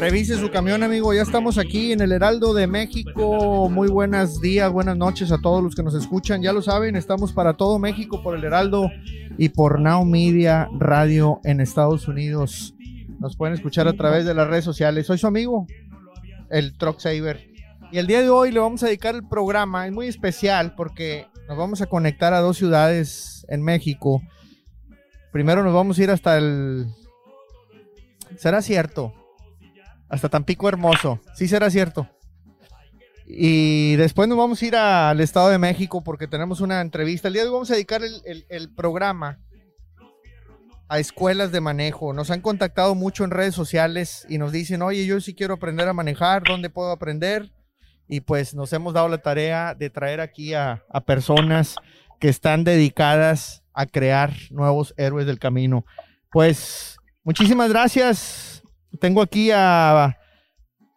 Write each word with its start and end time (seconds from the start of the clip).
Revise 0.00 0.38
su 0.38 0.50
camión, 0.50 0.82
amigo. 0.82 1.12
Ya 1.12 1.20
estamos 1.20 1.58
aquí 1.58 1.92
en 1.92 2.00
el 2.00 2.12
Heraldo 2.12 2.54
de 2.54 2.66
México. 2.66 3.68
Muy 3.68 3.88
buenos 3.88 4.40
días, 4.40 4.72
buenas 4.72 4.96
noches 4.96 5.30
a 5.30 5.36
todos 5.36 5.62
los 5.62 5.74
que 5.74 5.82
nos 5.82 5.94
escuchan. 5.94 6.40
Ya 6.40 6.54
lo 6.54 6.62
saben, 6.62 6.96
estamos 6.96 7.34
para 7.34 7.58
todo 7.58 7.78
México 7.78 8.22
por 8.22 8.34
el 8.34 8.42
Heraldo 8.42 8.90
y 9.36 9.50
por 9.50 9.78
Now 9.78 10.06
Media 10.06 10.70
Radio 10.78 11.38
en 11.44 11.60
Estados 11.60 12.08
Unidos. 12.08 12.74
Nos 13.18 13.36
pueden 13.36 13.52
escuchar 13.52 13.88
a 13.88 13.92
través 13.92 14.24
de 14.24 14.32
las 14.32 14.48
redes 14.48 14.64
sociales. 14.64 15.06
Soy 15.06 15.18
su 15.18 15.26
amigo, 15.26 15.66
el 16.48 16.78
Truck 16.78 16.98
Saver. 16.98 17.50
Y 17.92 17.98
el 17.98 18.06
día 18.06 18.22
de 18.22 18.30
hoy 18.30 18.52
le 18.52 18.60
vamos 18.60 18.82
a 18.82 18.86
dedicar 18.86 19.14
el 19.14 19.28
programa. 19.28 19.86
Es 19.86 19.92
muy 19.92 20.06
especial 20.06 20.74
porque 20.76 21.26
nos 21.46 21.58
vamos 21.58 21.82
a 21.82 21.86
conectar 21.86 22.32
a 22.32 22.40
dos 22.40 22.56
ciudades 22.56 23.44
en 23.50 23.60
México. 23.62 24.22
Primero 25.30 25.62
nos 25.62 25.74
vamos 25.74 25.98
a 25.98 26.02
ir 26.02 26.10
hasta 26.10 26.38
el 26.38 26.86
¿Será 28.38 28.62
cierto? 28.62 29.12
Hasta 30.10 30.28
Tampico 30.28 30.68
Hermoso. 30.68 31.20
Sí 31.34 31.48
será 31.48 31.70
cierto. 31.70 32.08
Y 33.26 33.94
después 33.96 34.28
nos 34.28 34.36
vamos 34.36 34.60
a 34.60 34.66
ir 34.66 34.76
al 34.76 35.20
Estado 35.20 35.50
de 35.50 35.58
México 35.58 36.02
porque 36.02 36.26
tenemos 36.26 36.60
una 36.60 36.80
entrevista. 36.80 37.28
El 37.28 37.34
día 37.34 37.42
de 37.42 37.48
hoy 37.48 37.54
vamos 37.54 37.70
a 37.70 37.74
dedicar 37.74 38.02
el, 38.02 38.74
programa 38.74 39.38
a 40.88 40.98
escuelas 40.98 41.52
de 41.52 41.60
manejo. 41.60 42.12
Nos 42.12 42.32
han 42.32 42.40
contactado 42.40 42.96
mucho 42.96 43.22
en 43.22 43.30
redes 43.30 43.54
sociales 43.54 44.26
y 44.28 44.38
nos 44.38 44.50
dicen, 44.50 44.82
oye, 44.82 45.06
yo 45.06 45.20
sí 45.20 45.34
quiero 45.34 45.54
aprender 45.54 45.86
a 45.86 45.92
manejar, 45.92 46.42
¿dónde 46.42 46.70
puedo 46.70 46.90
aprender? 46.90 47.52
Y 48.08 48.20
pues 48.20 48.52
nos 48.54 48.72
hemos 48.72 48.94
dado 48.94 49.08
la 49.08 49.18
tarea 49.18 49.76
de 49.76 49.90
traer 49.90 50.20
aquí 50.20 50.54
a, 50.54 50.82
a 50.90 51.00
personas 51.00 51.76
que 52.18 52.28
están 52.28 52.64
dedicadas 52.64 53.62
a 53.72 53.86
crear 53.86 54.34
nuevos 54.50 54.92
héroes 54.96 55.26
del 55.26 55.38
camino. 55.38 55.86
Pues 56.32 56.98
Muchísimas 57.22 57.68
gracias. 57.68 58.59
Tengo 58.98 59.22
aquí 59.22 59.50
a 59.52 60.16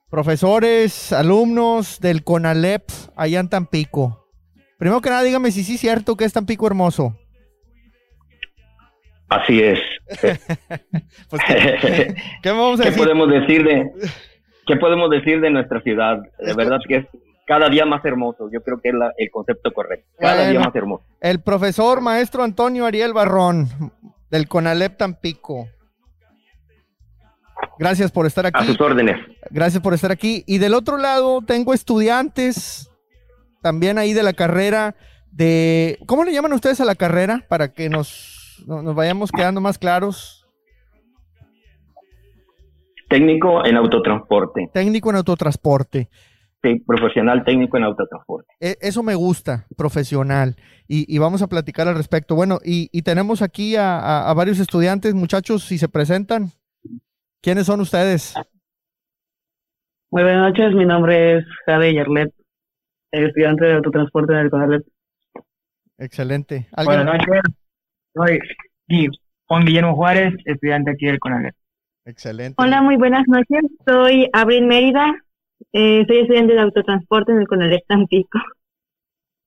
profesores, 0.09 1.11
alumnos 1.11 1.99
del 1.99 2.23
CONALEP 2.23 2.83
allá 3.15 3.39
en 3.39 3.49
Tampico. 3.49 4.27
Primero 4.77 5.01
que 5.01 5.09
nada, 5.09 5.23
dígame 5.23 5.51
si 5.51 5.63
sí 5.63 5.75
es 5.75 5.81
cierto 5.81 6.15
que 6.15 6.25
es 6.25 6.33
Tampico 6.33 6.67
hermoso. 6.67 7.15
Así 9.29 9.61
es. 9.61 9.79
Pues, 11.29 11.41
¿qué, 12.43 12.51
podemos 12.51 13.29
decir 13.29 13.63
de 13.63 13.89
qué 14.67 14.75
podemos 14.75 15.09
decir 15.09 15.41
de 15.41 15.49
nuestra 15.49 15.81
ciudad? 15.81 16.21
De 16.37 16.53
verdad 16.53 16.77
que 16.87 16.97
es 16.97 17.05
cada 17.47 17.69
día 17.69 17.85
más 17.85 18.03
hermoso. 18.05 18.49
Yo 18.51 18.61
creo 18.61 18.79
que 18.81 18.89
es 18.89 18.95
el 19.17 19.31
concepto 19.31 19.71
correcto. 19.71 20.07
Cada 20.19 20.47
día 20.47 20.59
más 20.59 20.75
hermoso. 20.75 21.03
El 21.21 21.41
profesor 21.41 22.01
maestro 22.01 22.43
Antonio 22.43 22.85
Ariel 22.85 23.13
Barrón 23.13 23.67
del 24.29 24.47
CONALEP 24.47 24.97
Tampico. 24.97 25.67
Gracias 27.79 28.11
por 28.11 28.25
estar 28.25 28.45
aquí. 28.45 28.61
A 28.61 28.65
sus 28.65 28.79
órdenes. 28.79 29.17
Gracias 29.49 29.81
por 29.81 29.93
estar 29.93 30.11
aquí. 30.11 30.43
Y 30.45 30.57
del 30.57 30.73
otro 30.73 30.97
lado 30.97 31.41
tengo 31.41 31.73
estudiantes 31.73 32.89
también 33.61 33.97
ahí 33.97 34.13
de 34.13 34.23
la 34.23 34.33
carrera 34.33 34.95
de... 35.31 35.97
¿Cómo 36.05 36.23
le 36.23 36.33
llaman 36.33 36.53
ustedes 36.53 36.79
a 36.81 36.85
la 36.85 36.95
carrera? 36.95 37.45
Para 37.49 37.73
que 37.73 37.89
nos, 37.89 38.63
nos 38.67 38.93
vayamos 38.93 39.31
quedando 39.31 39.61
más 39.61 39.77
claros. 39.77 40.45
Técnico 43.09 43.65
en 43.65 43.77
autotransporte. 43.77 44.69
Técnico 44.73 45.09
en 45.09 45.15
autotransporte. 45.17 46.09
Sí, 46.63 46.79
profesional 46.79 47.43
técnico 47.43 47.77
en 47.77 47.83
autotransporte. 47.83 48.47
E, 48.59 48.77
eso 48.81 49.03
me 49.03 49.15
gusta, 49.15 49.67
profesional. 49.75 50.55
Y, 50.87 51.17
vamos 51.17 51.41
a 51.41 51.47
platicar 51.47 51.87
al 51.87 51.95
respecto. 51.95 52.35
Bueno, 52.35 52.59
y, 52.63 53.01
tenemos 53.01 53.41
aquí 53.41 53.75
a, 53.75 54.29
a, 54.29 54.33
varios 54.33 54.59
estudiantes, 54.59 55.13
muchachos, 55.13 55.63
si 55.63 55.77
se 55.77 55.89
presentan. 55.89 56.51
¿Quiénes 57.43 57.65
son 57.65 57.81
ustedes? 57.81 58.33
Muy 60.11 60.23
buenas 60.23 60.49
noches, 60.49 60.73
mi 60.73 60.85
nombre 60.85 61.39
es 61.39 61.45
Jade 61.65 61.93
Yarlet, 61.93 62.33
estudiante 63.11 63.65
de 63.65 63.73
autotransporte 63.73 64.31
en 64.31 64.39
el 64.39 64.49
CONALEP. 64.49 64.87
Excelente. 65.97 66.69
Buenas 66.85 67.05
noches, 67.05 67.41
soy 68.13 68.39
Juan 69.47 69.65
Guillermo 69.65 69.93
Juárez, 69.93 70.33
estudiante 70.45 70.91
aquí 70.91 71.05
del 71.05 71.19
CONALEP. 71.19 71.53
Excelente. 72.05 72.55
Hola, 72.63 72.81
muy 72.81 72.95
buenas 72.95 73.27
noches, 73.27 73.69
soy 73.85 74.29
Abril 74.31 74.65
Mérida, 74.65 75.13
eh, 75.73 76.05
soy 76.07 76.19
estudiante 76.19 76.53
de 76.53 76.61
autotransporte 76.61 77.33
en 77.33 77.39
el 77.39 77.47
CONALEP 77.47 77.81
Tampico. 77.85 78.39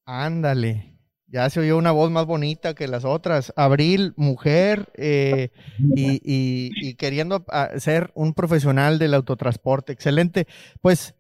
Ándale. 0.05 0.96
Ya 1.29 1.51
se 1.51 1.61
oyó 1.61 1.77
una 1.77 1.91
voz 1.91 2.11
más 2.11 2.25
bonita 2.25 2.75
que 2.75 2.87
las 2.87 3.05
otras. 3.05 3.53
Abril, 3.57 4.15
mujer, 4.17 4.93
eh, 4.95 5.51
y, 5.97 6.95
queriendo 6.95 7.45
ah, 7.49 7.71
ser 7.79 8.13
un 8.15 8.33
profesional 8.33 8.99
del 8.99 9.15
autotransporte. 9.15 9.93
Excelente. 9.93 10.47
Pues 10.81 11.17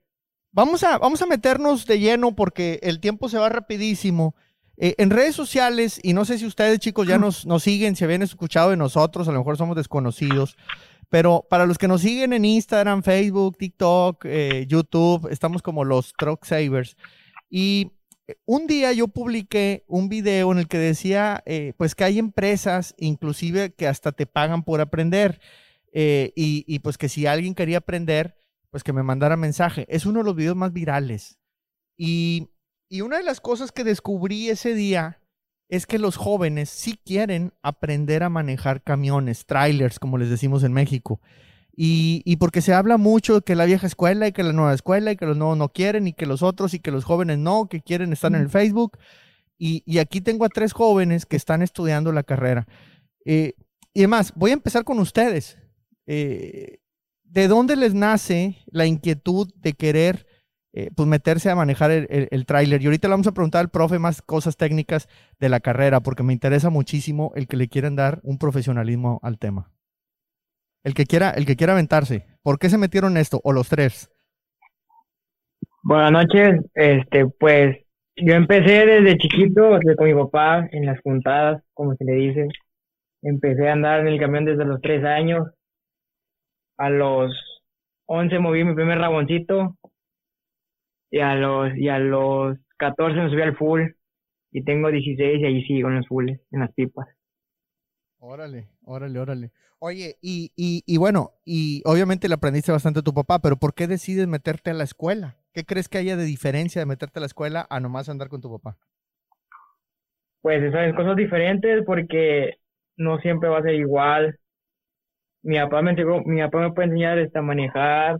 vamos 0.52 0.84
a, 0.84 0.98
vamos 0.98 1.22
a 1.22 1.26
meternos 1.26 1.86
de 1.86 1.98
lleno 1.98 2.36
porque 2.36 2.78
el 2.82 3.00
tiempo 3.00 3.28
se 3.28 3.38
va 3.38 3.48
rapidísimo. 3.48 4.36
Eh, 4.76 4.94
en 4.98 5.10
redes 5.10 5.34
sociales, 5.34 5.98
y 6.02 6.12
no 6.12 6.24
sé 6.24 6.38
si 6.38 6.46
ustedes 6.46 6.78
chicos 6.78 7.06
ya 7.08 7.18
nos, 7.18 7.46
nos 7.46 7.62
siguen, 7.62 7.96
si 7.96 8.04
habían 8.04 8.22
escuchado 8.22 8.70
de 8.70 8.76
nosotros, 8.76 9.26
a 9.26 9.32
lo 9.32 9.38
mejor 9.38 9.56
somos 9.56 9.74
desconocidos, 9.74 10.56
pero 11.08 11.46
para 11.48 11.66
los 11.66 11.78
que 11.78 11.88
nos 11.88 12.02
siguen 12.02 12.32
en 12.32 12.44
Instagram, 12.44 13.02
Facebook, 13.02 13.56
TikTok, 13.56 14.24
eh, 14.26 14.66
YouTube, 14.68 15.28
estamos 15.30 15.62
como 15.62 15.84
los 15.84 16.12
Truck 16.16 16.44
Savers. 16.44 16.96
Y 17.48 17.92
un 18.44 18.66
día 18.66 18.92
yo 18.92 19.08
publiqué 19.08 19.84
un 19.86 20.08
video 20.08 20.52
en 20.52 20.58
el 20.58 20.68
que 20.68 20.78
decía, 20.78 21.42
eh, 21.46 21.72
pues 21.76 21.94
que 21.94 22.04
hay 22.04 22.18
empresas, 22.18 22.94
inclusive 22.98 23.74
que 23.74 23.86
hasta 23.86 24.12
te 24.12 24.26
pagan 24.26 24.64
por 24.64 24.80
aprender, 24.80 25.40
eh, 25.92 26.32
y, 26.36 26.78
pues 26.80 26.98
que 26.98 27.08
si 27.08 27.26
alguien 27.26 27.54
quería 27.54 27.78
aprender, 27.78 28.36
pues 28.70 28.82
que 28.84 28.92
me 28.92 29.02
mandara 29.02 29.36
mensaje. 29.36 29.86
Es 29.88 30.04
uno 30.04 30.18
de 30.18 30.24
los 30.26 30.36
videos 30.36 30.56
más 30.56 30.72
virales. 30.72 31.38
Y, 31.96 32.50
y 32.90 33.00
una 33.00 33.16
de 33.16 33.22
las 33.22 33.40
cosas 33.40 33.72
que 33.72 33.84
descubrí 33.84 34.50
ese 34.50 34.74
día 34.74 35.22
es 35.68 35.86
que 35.86 35.98
los 35.98 36.16
jóvenes 36.16 36.68
sí 36.68 37.00
quieren 37.02 37.54
aprender 37.62 38.22
a 38.22 38.28
manejar 38.28 38.82
camiones, 38.82 39.46
trailers, 39.46 39.98
como 39.98 40.18
les 40.18 40.28
decimos 40.28 40.64
en 40.64 40.72
México. 40.72 41.20
Y, 41.78 42.36
porque 42.36 42.62
se 42.62 42.72
habla 42.72 42.96
mucho 42.96 43.34
de 43.34 43.40
que 43.42 43.54
la 43.54 43.66
vieja 43.66 43.86
escuela 43.86 44.26
y 44.26 44.32
que 44.32 44.42
la 44.42 44.54
nueva 44.54 44.72
escuela 44.72 45.12
y 45.12 45.16
que 45.16 45.26
los 45.26 45.36
nuevos 45.36 45.58
no 45.58 45.68
quieren 45.68 46.06
y 46.06 46.14
que 46.14 46.24
los 46.24 46.42
otros 46.42 46.72
y 46.72 46.80
que 46.80 46.90
los 46.90 47.04
jóvenes 47.04 47.36
no, 47.36 47.68
que 47.68 47.82
quieren 47.82 48.14
estar 48.14 48.34
en 48.34 48.40
el 48.40 48.48
Facebook. 48.48 48.98
Y, 49.58 49.98
aquí 49.98 50.22
tengo 50.22 50.46
a 50.46 50.48
tres 50.48 50.72
jóvenes 50.72 51.26
que 51.26 51.36
están 51.36 51.60
estudiando 51.60 52.12
la 52.12 52.22
carrera. 52.22 52.66
Eh, 53.26 53.52
y 53.92 54.00
además, 54.00 54.32
voy 54.36 54.52
a 54.52 54.54
empezar 54.54 54.84
con 54.84 54.98
ustedes. 54.98 55.58
Eh, 56.06 56.78
¿De 57.24 57.46
dónde 57.46 57.76
les 57.76 57.92
nace 57.92 58.56
la 58.66 58.86
inquietud 58.86 59.52
de 59.56 59.74
querer 59.74 60.26
eh, 60.72 60.90
pues 60.94 61.06
meterse 61.08 61.50
a 61.50 61.56
manejar 61.56 61.90
el, 61.90 62.28
el, 62.30 62.46
tráiler? 62.46 62.80
Y 62.80 62.86
ahorita 62.86 63.08
le 63.08 63.12
vamos 63.12 63.26
a 63.26 63.32
preguntar 63.32 63.60
al 63.60 63.70
profe 63.70 63.98
más 63.98 64.22
cosas 64.22 64.56
técnicas 64.56 65.08
de 65.40 65.50
la 65.50 65.60
carrera, 65.60 66.00
porque 66.00 66.22
me 66.22 66.32
interesa 66.32 66.70
muchísimo 66.70 67.32
el 67.34 67.46
que 67.48 67.58
le 67.58 67.68
quieran 67.68 67.96
dar 67.96 68.20
un 68.22 68.38
profesionalismo 68.38 69.20
al 69.22 69.38
tema. 69.38 69.75
El 70.86 70.94
que 70.94 71.04
quiera, 71.04 71.30
el 71.30 71.46
que 71.46 71.56
quiera 71.56 71.72
aventarse. 71.72 72.24
¿Por 72.44 72.60
qué 72.60 72.68
se 72.68 72.78
metieron 72.78 73.16
esto? 73.16 73.40
¿O 73.42 73.52
los 73.52 73.68
tres? 73.68 74.08
Buenas 75.82 76.12
noches. 76.12 76.60
Este, 76.74 77.26
pues, 77.26 77.76
yo 78.14 78.34
empecé 78.34 78.86
desde 78.86 79.18
chiquito, 79.18 79.80
con 79.98 80.06
mi 80.06 80.14
papá, 80.14 80.68
en 80.70 80.86
las 80.86 81.00
juntadas, 81.00 81.60
como 81.74 81.96
se 81.96 82.04
le 82.04 82.12
dice. 82.12 82.48
Empecé 83.20 83.68
a 83.68 83.72
andar 83.72 84.02
en 84.02 84.06
el 84.06 84.20
camión 84.20 84.44
desde 84.44 84.64
los 84.64 84.80
tres 84.80 85.04
años. 85.04 85.48
A 86.78 86.88
los 86.88 87.32
once 88.06 88.38
moví 88.38 88.62
mi 88.62 88.76
primer 88.76 88.98
raboncito. 88.98 89.76
Y 91.10 91.18
a 91.18 91.34
los, 91.34 91.76
y 91.76 91.88
a 91.88 91.98
los 91.98 92.58
catorce 92.76 93.20
me 93.20 93.28
subí 93.28 93.42
al 93.42 93.56
full. 93.56 93.82
Y 94.52 94.62
tengo 94.62 94.92
16 94.92 95.40
y 95.40 95.44
ahí 95.44 95.64
sigo 95.64 95.88
en 95.88 95.96
los 95.96 96.06
fulls, 96.06 96.40
en 96.52 96.60
las 96.60 96.72
pipas. 96.74 97.08
Órale, 98.18 98.68
órale, 98.86 99.18
órale. 99.18 99.52
Oye, 99.78 100.16
y, 100.22 100.52
y, 100.56 100.82
y, 100.86 100.96
bueno, 100.96 101.32
y 101.44 101.82
obviamente 101.84 102.28
le 102.28 102.34
aprendiste 102.34 102.72
bastante 102.72 103.00
a 103.00 103.02
tu 103.02 103.12
papá, 103.12 103.40
pero 103.40 103.56
¿por 103.56 103.74
qué 103.74 103.86
decides 103.86 104.26
meterte 104.26 104.70
a 104.70 104.74
la 104.74 104.84
escuela? 104.84 105.36
¿Qué 105.52 105.64
crees 105.64 105.88
que 105.88 105.98
haya 105.98 106.16
de 106.16 106.24
diferencia 106.24 106.80
de 106.80 106.86
meterte 106.86 107.18
a 107.18 107.20
la 107.20 107.26
escuela 107.26 107.66
a 107.68 107.80
nomás 107.80 108.08
andar 108.08 108.28
con 108.28 108.40
tu 108.40 108.50
papá? 108.50 108.78
Pues 110.40 110.72
son 110.72 110.94
cosas 110.94 111.16
diferentes 111.16 111.84
porque 111.84 112.54
no 112.96 113.18
siempre 113.18 113.48
va 113.50 113.58
a 113.58 113.62
ser 113.62 113.74
igual. 113.74 114.38
Mi 115.42 115.58
papá 115.58 115.82
me 115.82 115.94
mi 116.26 116.40
papá 116.42 116.60
me 116.60 116.72
puede 116.72 116.88
enseñar 116.88 117.18
este, 117.18 117.38
a 117.38 117.42
manejar, 117.42 118.18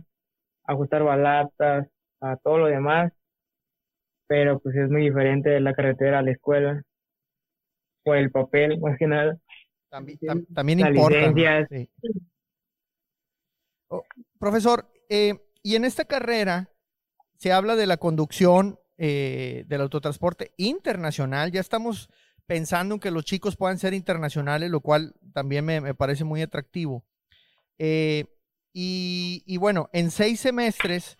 ajustar 0.65 1.03
balatas, 1.03 1.87
a 2.21 2.37
todo 2.37 2.59
lo 2.59 2.67
demás, 2.67 3.11
pero 4.27 4.59
pues 4.59 4.75
es 4.75 4.89
muy 4.89 5.01
diferente 5.03 5.49
de 5.49 5.59
la 5.61 5.73
carretera 5.73 6.19
a 6.19 6.21
la 6.21 6.31
escuela, 6.31 6.81
o 8.05 8.15
el 8.15 8.31
papel, 8.31 8.79
más 8.79 8.97
que 8.97 9.07
nada. 9.07 9.37
También, 9.89 10.19
también 10.53 10.79
importa. 10.79 11.33
Oh, 13.89 14.03
profesor, 14.37 14.91
eh, 15.09 15.35
y 15.63 15.75
en 15.75 15.85
esta 15.85 16.05
carrera 16.05 16.69
se 17.37 17.53
habla 17.53 17.75
de 17.75 17.87
la 17.87 17.97
conducción 17.97 18.79
eh, 18.97 19.63
del 19.67 19.81
autotransporte 19.81 20.53
internacional. 20.57 21.51
Ya 21.51 21.61
estamos 21.61 22.09
pensando 22.47 22.95
en 22.95 22.99
que 22.99 23.11
los 23.11 23.25
chicos 23.25 23.55
puedan 23.55 23.77
ser 23.77 23.93
internacionales, 23.93 24.71
lo 24.71 24.79
cual 24.79 25.13
también 25.33 25.65
me, 25.65 25.93
parece 25.93 26.23
muy 26.23 26.41
atractivo. 26.41 27.05
Eh, 27.77 28.25
y, 28.73 29.57
bueno, 29.57 29.89
en 29.91 30.11
seis 30.11 30.39
semestres, 30.39 31.15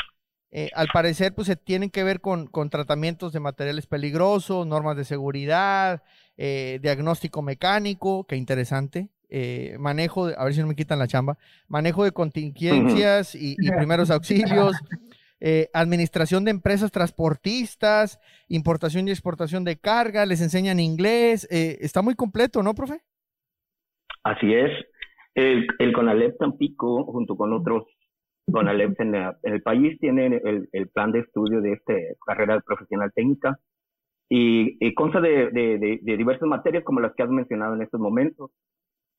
eh, 0.52 0.70
al 0.74 0.88
parecer, 0.94 1.34
pues 1.34 1.48
se 1.48 1.56
tienen 1.56 1.90
que 1.90 2.04
ver 2.04 2.22
con, 2.22 2.50
tratamientos 2.70 3.34
de 3.34 3.40
materiales 3.40 3.88
peligrosos, 3.88 4.66
normas 4.66 4.96
de 4.96 5.06
seguridad, 5.06 6.04
eh, 6.38 6.80
diagnóstico 6.82 7.42
mecánico, 7.42 8.26
qué 8.26 8.36
interesante, 8.36 9.10
eh, 9.30 9.76
manejo, 9.80 10.28
de, 10.28 10.36
a 10.38 10.44
ver 10.46 10.54
si 10.54 10.62
no 10.62 10.68
me 10.68 10.76
quitan 10.76 11.00
la 11.00 11.08
chamba, 11.08 11.38
manejo 11.68 12.04
de 12.04 12.12
contingencias 12.12 13.36
y, 13.36 13.56
primeros 13.78 14.12
auxilios, 14.12 14.76
administración 15.74 16.46
de 16.46 16.52
empresas 16.52 16.92
transportistas, 16.92 18.20
importación 18.48 19.08
y 19.08 19.12
exportación 19.12 19.64
de 19.64 19.78
carga, 19.78 20.26
les 20.26 20.42
enseñan 20.42 20.80
inglés, 20.80 21.48
está 21.52 22.02
muy 22.02 22.16
completo, 22.16 22.64
¿no, 22.64 22.74
profe? 22.74 23.02
Así 24.24 24.54
es. 24.54 24.72
El, 25.36 25.68
el 25.78 25.94
CONALEP 25.94 26.38
Tampico, 26.40 27.06
junto 27.06 27.36
con 27.38 27.54
otros 27.54 27.84
CONALEP 28.52 29.00
en, 29.02 29.16
el 29.44 29.62
país, 29.62 30.00
tiene 30.00 30.42
el, 30.72 30.90
plan 30.90 31.12
de 31.12 31.20
estudio 31.20 31.62
de 31.62 31.74
esta 31.74 31.94
carrera 32.26 32.60
profesional 32.62 33.12
técnica 33.14 33.60
y, 34.30 34.94
consta 34.94 35.22
de, 35.22 36.00
diversas 36.04 36.48
materias 36.48 36.84
como 36.84 37.00
las 37.00 37.14
que 37.16 37.24
has 37.24 37.30
mencionado 37.30 37.76
en 37.76 37.82
estos 37.82 38.00
momentos. 38.00 38.52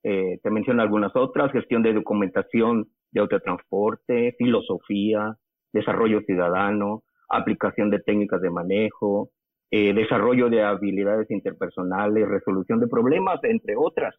Eh, 0.04 0.38
te 0.42 0.50
menciono 0.50 0.82
algunas 0.82 1.14
otras, 1.16 1.50
gestión 1.52 1.82
de 1.82 1.92
documentación 1.92 2.86
de 3.10 3.20
autotransporte, 3.20 4.34
filosofía, 4.38 5.36
desarrollo 5.72 6.20
ciudadano, 6.22 7.02
aplicación 7.28 7.90
de 7.90 8.00
técnicas 8.00 8.40
de 8.40 8.50
manejo, 8.50 9.30
eh, 9.70 9.92
desarrollo 9.92 10.48
de 10.48 10.62
habilidades 10.62 11.30
interpersonales, 11.30 12.28
resolución 12.28 12.80
de 12.80 12.88
problemas, 12.88 13.42
entre 13.42 13.74
otras. 13.76 14.14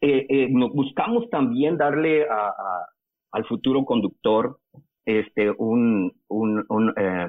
Eh, 0.00 0.26
eh 0.28 0.48
buscamos 0.52 1.30
también 1.30 1.76
darle 1.76 2.26
a, 2.28 2.52
al 3.32 3.44
futuro 3.46 3.84
conductor 3.84 4.58
este, 5.04 5.50
un, 5.50 6.12
un, 6.28 6.94
eh, 6.96 7.28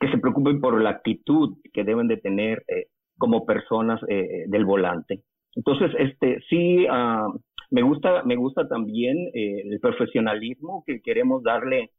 que 0.00 0.10
se 0.10 0.18
preocupe 0.18 0.54
por 0.54 0.80
la 0.80 0.90
actitud 0.90 1.56
que 1.72 1.84
deben 1.84 2.08
de 2.08 2.16
tener 2.16 2.64
eh, 2.68 2.86
como 3.16 3.46
personas 3.46 4.00
del 4.02 4.64
volante. 4.64 5.22
Entonces, 5.54 5.92
este, 5.98 6.40
sí, 6.50 6.84
ah, 6.90 7.28
me 7.70 7.82
gusta, 7.82 8.24
me 8.24 8.34
gusta 8.34 8.66
también 8.66 9.30
el 9.32 9.78
profesionalismo 9.78 10.82
que 10.84 11.00
queremos 11.00 11.44
darle 11.44 11.92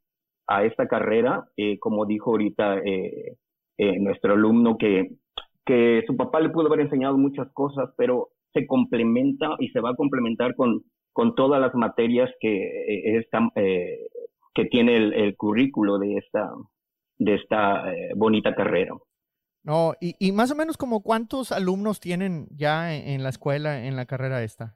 a 0.45 0.65
esta 0.65 0.87
carrera, 0.89 1.45
como 1.79 2.05
dijo 2.05 2.31
ahorita 2.31 2.81
nuestro 3.77 4.33
alumno, 4.33 4.77
que, 4.77 5.11
que 5.65 6.03
su 6.05 6.17
papá 6.17 6.41
le 6.41 6.49
pudo 6.49 6.67
haber 6.67 6.81
enseñado 6.81 7.17
muchas 7.17 7.49
cosas, 7.53 7.89
pero 7.97 8.29
se 8.55 8.65
complementa 8.65 9.55
y 9.59 9.69
se 9.69 9.81
va 9.81 9.91
a 9.91 9.95
complementar 9.95 10.55
con, 10.55 10.83
con 11.15 11.35
todas 11.35 11.61
las 11.61 11.75
materias 11.75 12.31
que, 12.39 12.63
eh, 12.63 13.25
eh, 13.55 14.07
que 14.53 14.65
tiene 14.65 14.97
el, 14.97 15.35
currículo 15.37 15.99
de 15.99 16.15
esta, 16.15 16.49
de 17.17 17.35
esta 17.35 17.91
eh, 17.93 18.11
bonita 18.15 18.55
carrera. 18.55 18.93
No, 19.63 19.93
y, 19.99 20.15
y, 20.19 20.31
más 20.31 20.51
o 20.51 20.55
menos 20.55 20.77
como 20.77 21.01
cuántos 21.01 21.51
alumnos 21.51 21.99
tienen 21.99 22.47
ya 22.51 22.93
en, 22.93 23.23
la 23.23 23.29
escuela, 23.29 23.85
en 23.85 23.95
la 23.95 24.05
carrera 24.05 24.43
esta. 24.43 24.75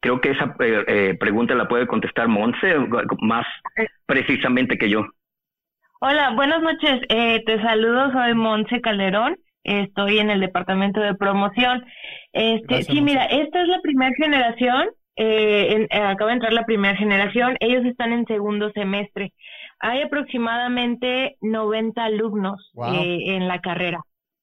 Creo 0.00 0.20
que 0.20 0.30
esa 0.30 0.54
pregunta 0.54 1.54
la 1.54 1.66
puede 1.66 1.86
contestar 1.86 2.28
Monse 2.28 2.76
más 3.20 3.46
precisamente 4.06 4.76
que 4.76 4.90
yo. 4.90 5.06
Hola, 6.00 6.34
buenas 6.36 6.62
noches. 6.62 7.00
te 7.08 7.62
saludo, 7.62 8.12
soy 8.12 8.34
Monse 8.34 8.80
Calderón 8.82 9.36
estoy 9.68 10.18
en 10.18 10.30
el 10.30 10.40
departamento 10.40 11.00
de 11.00 11.14
promoción. 11.14 11.84
Este, 12.32 12.82
sí, 12.82 13.00
mira, 13.00 13.24
esta 13.26 13.62
es 13.62 13.68
la 13.68 13.80
primera 13.80 14.12
generación, 14.16 14.88
eh, 15.16 15.86
eh, 15.90 15.96
acaba 15.98 16.30
de 16.30 16.34
entrar 16.34 16.52
la 16.52 16.64
primera 16.64 16.96
generación, 16.96 17.56
ellos 17.60 17.84
están 17.84 18.12
en 18.12 18.26
segundo 18.26 18.70
semestre. 18.72 19.32
Hay 19.80 20.02
aproximadamente 20.02 21.36
90 21.40 22.04
alumnos 22.04 22.72
eh, 22.92 23.36
en 23.36 23.48
la 23.48 23.60
carrera, 23.60 24.00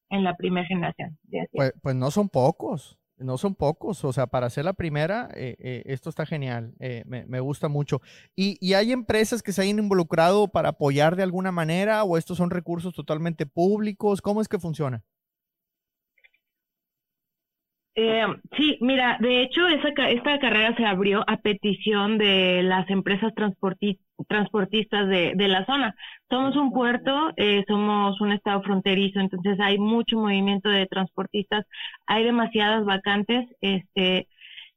en 0.09 0.23
la 0.23 0.35
primera 0.35 0.65
generación. 0.65 1.17
Pues, 1.51 1.73
pues 1.81 1.95
no 1.95 2.11
son 2.11 2.29
pocos. 2.29 2.97
No 3.17 3.37
son 3.37 3.55
pocos, 3.55 4.03
o 4.03 4.11
sea, 4.11 4.27
para 4.27 4.49
ser 4.49 4.65
la 4.65 4.73
primera, 4.73 5.29
eh, 5.35 5.55
eh, 5.59 5.83
esto 5.85 6.09
está 6.09 6.25
genial, 6.25 6.73
eh, 6.79 7.03
me, 7.05 7.39
gusta 7.39 7.69
mucho. 7.69 8.01
¿Y, 8.35 8.57
¿Y, 8.59 8.73
hay 8.73 8.91
empresas 8.91 9.41
que 9.41 9.53
se 9.53 9.61
hayan 9.61 9.79
involucrado 9.79 10.49
para 10.49 10.69
apoyar 10.69 11.15
de 11.15 11.23
alguna 11.23 11.53
manera 11.53 12.03
o 12.03 12.17
estos 12.17 12.37
son 12.37 12.49
recursos 12.49 12.93
totalmente 12.93 13.45
públicos? 13.45 14.21
¿Cómo 14.21 14.41
es 14.41 14.49
que 14.49 14.59
funciona? 14.59 15.05
Eh, 17.97 18.25
sí, 18.57 18.77
mira, 18.81 19.17
de 19.21 19.41
hecho, 19.41 19.65
esa, 19.69 19.87
esta 20.09 20.37
carrera 20.39 20.75
se 20.75 20.85
abrió 20.85 21.23
a 21.27 21.37
petición 21.37 22.17
de 22.17 22.61
las 22.61 22.89
empresas 22.89 23.33
transportistas 23.33 25.07
de, 25.07 25.31
de, 25.35 25.47
la 25.47 25.65
zona. 25.65 25.95
Somos 26.29 26.57
un 26.57 26.73
puerto, 26.73 27.31
eh, 27.37 27.63
somos 27.67 28.19
un 28.19 28.33
estado 28.33 28.61
fronterizo, 28.63 29.21
entonces 29.21 29.57
hay 29.61 29.77
mucho 29.77 30.17
movimiento 30.17 30.67
de 30.69 30.87
transportistas, 30.87 31.65
hay 32.05 32.25
demasiadas 32.25 32.83
vacantes, 32.83 33.47
este, 33.61 34.27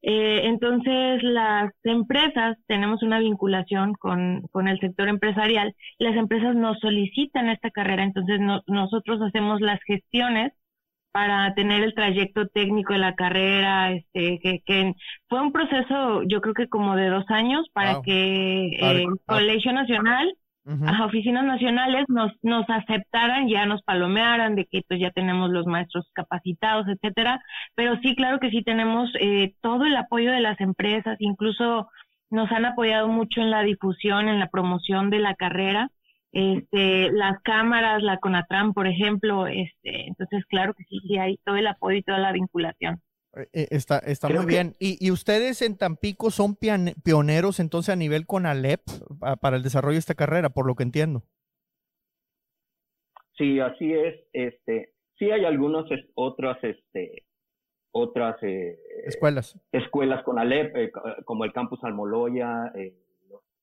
eh, 0.02 0.42
entonces 0.44 1.20
las 1.24 1.72
empresas 1.82 2.56
tenemos 2.68 3.02
una 3.02 3.18
vinculación 3.18 3.94
con, 3.94 4.42
con 4.52 4.68
el 4.68 4.78
sector 4.78 5.08
empresarial, 5.08 5.74
las 5.98 6.16
empresas 6.16 6.54
nos 6.54 6.78
solicitan 6.78 7.48
esta 7.48 7.70
carrera, 7.70 8.04
entonces 8.04 8.38
nosotros 8.68 9.20
hacemos 9.22 9.60
las 9.60 9.80
gestiones 9.82 10.52
para 11.12 11.54
tener 11.54 11.82
el 11.82 11.94
trayecto 11.94 12.46
técnico 12.48 12.92
de 12.92 12.98
la 12.98 13.14
carrera, 13.14 13.92
este, 13.92 14.38
que, 14.40 14.60
que 14.64 14.94
fue 15.28 15.40
un 15.40 15.52
proceso, 15.52 16.22
yo 16.24 16.40
creo 16.40 16.54
que 16.54 16.68
como 16.68 16.96
de 16.96 17.08
dos 17.08 17.24
años 17.28 17.66
para 17.72 18.00
que 18.02 18.76
el 18.80 19.06
Colegio 19.26 19.72
Nacional, 19.72 20.32
las 20.64 21.00
oficinas 21.00 21.44
nacionales 21.44 22.04
nos, 22.08 22.30
nos 22.42 22.68
aceptaran, 22.68 23.48
ya 23.48 23.64
nos 23.64 23.80
palomearan 23.82 24.54
de 24.54 24.66
que 24.66 24.82
pues 24.86 25.00
ya 25.00 25.10
tenemos 25.10 25.48
los 25.48 25.66
maestros 25.66 26.06
capacitados, 26.12 26.86
etcétera, 26.88 27.42
pero 27.74 27.98
sí, 28.02 28.14
claro 28.14 28.38
que 28.38 28.50
sí 28.50 28.62
tenemos 28.62 29.10
eh, 29.18 29.54
todo 29.62 29.86
el 29.86 29.96
apoyo 29.96 30.30
de 30.30 30.40
las 30.40 30.60
empresas, 30.60 31.16
incluso 31.20 31.88
nos 32.28 32.52
han 32.52 32.66
apoyado 32.66 33.08
mucho 33.08 33.40
en 33.40 33.50
la 33.50 33.62
difusión, 33.62 34.28
en 34.28 34.38
la 34.38 34.48
promoción 34.48 35.08
de 35.08 35.20
la 35.20 35.34
carrera 35.34 35.90
este, 36.32 37.10
las 37.12 37.40
cámaras, 37.42 38.02
la 38.02 38.18
CONATRAM, 38.18 38.74
por 38.74 38.86
ejemplo, 38.86 39.46
este, 39.46 40.06
entonces 40.08 40.44
claro 40.46 40.74
que 40.74 40.84
sí, 40.84 41.00
sí 41.06 41.16
hay 41.16 41.38
todo 41.44 41.56
el 41.56 41.66
apoyo 41.66 41.96
y 41.96 42.02
toda 42.02 42.18
la 42.18 42.32
vinculación. 42.32 43.00
Eh, 43.36 43.48
eh, 43.52 43.68
está, 43.70 43.98
está 43.98 44.28
muy 44.28 44.46
bien. 44.46 44.74
¿Y, 44.78 45.10
ustedes 45.10 45.62
en 45.62 45.76
Tampico 45.76 46.30
son 46.30 46.56
pioneros 46.56 47.60
entonces 47.60 47.92
a 47.92 47.96
nivel 47.96 48.26
CONALEP 48.26 48.80
para 49.40 49.56
el 49.56 49.62
desarrollo 49.62 49.94
de 49.94 50.00
esta 50.00 50.14
carrera, 50.14 50.50
por 50.50 50.66
lo 50.66 50.74
que 50.74 50.82
entiendo? 50.82 51.22
Sí, 53.36 53.60
así 53.60 53.92
es. 53.92 54.16
Este, 54.32 54.94
sí 55.18 55.30
hay 55.30 55.44
algunas 55.44 55.84
otras, 56.14 56.58
este, 56.62 57.24
otras 57.92 58.36
eh, 58.42 58.78
escuelas, 59.06 59.58
escuelas 59.72 60.24
CONALEP, 60.24 60.92
como 61.24 61.44
el 61.44 61.52
Campus 61.52 61.82
Almoloya, 61.84 62.72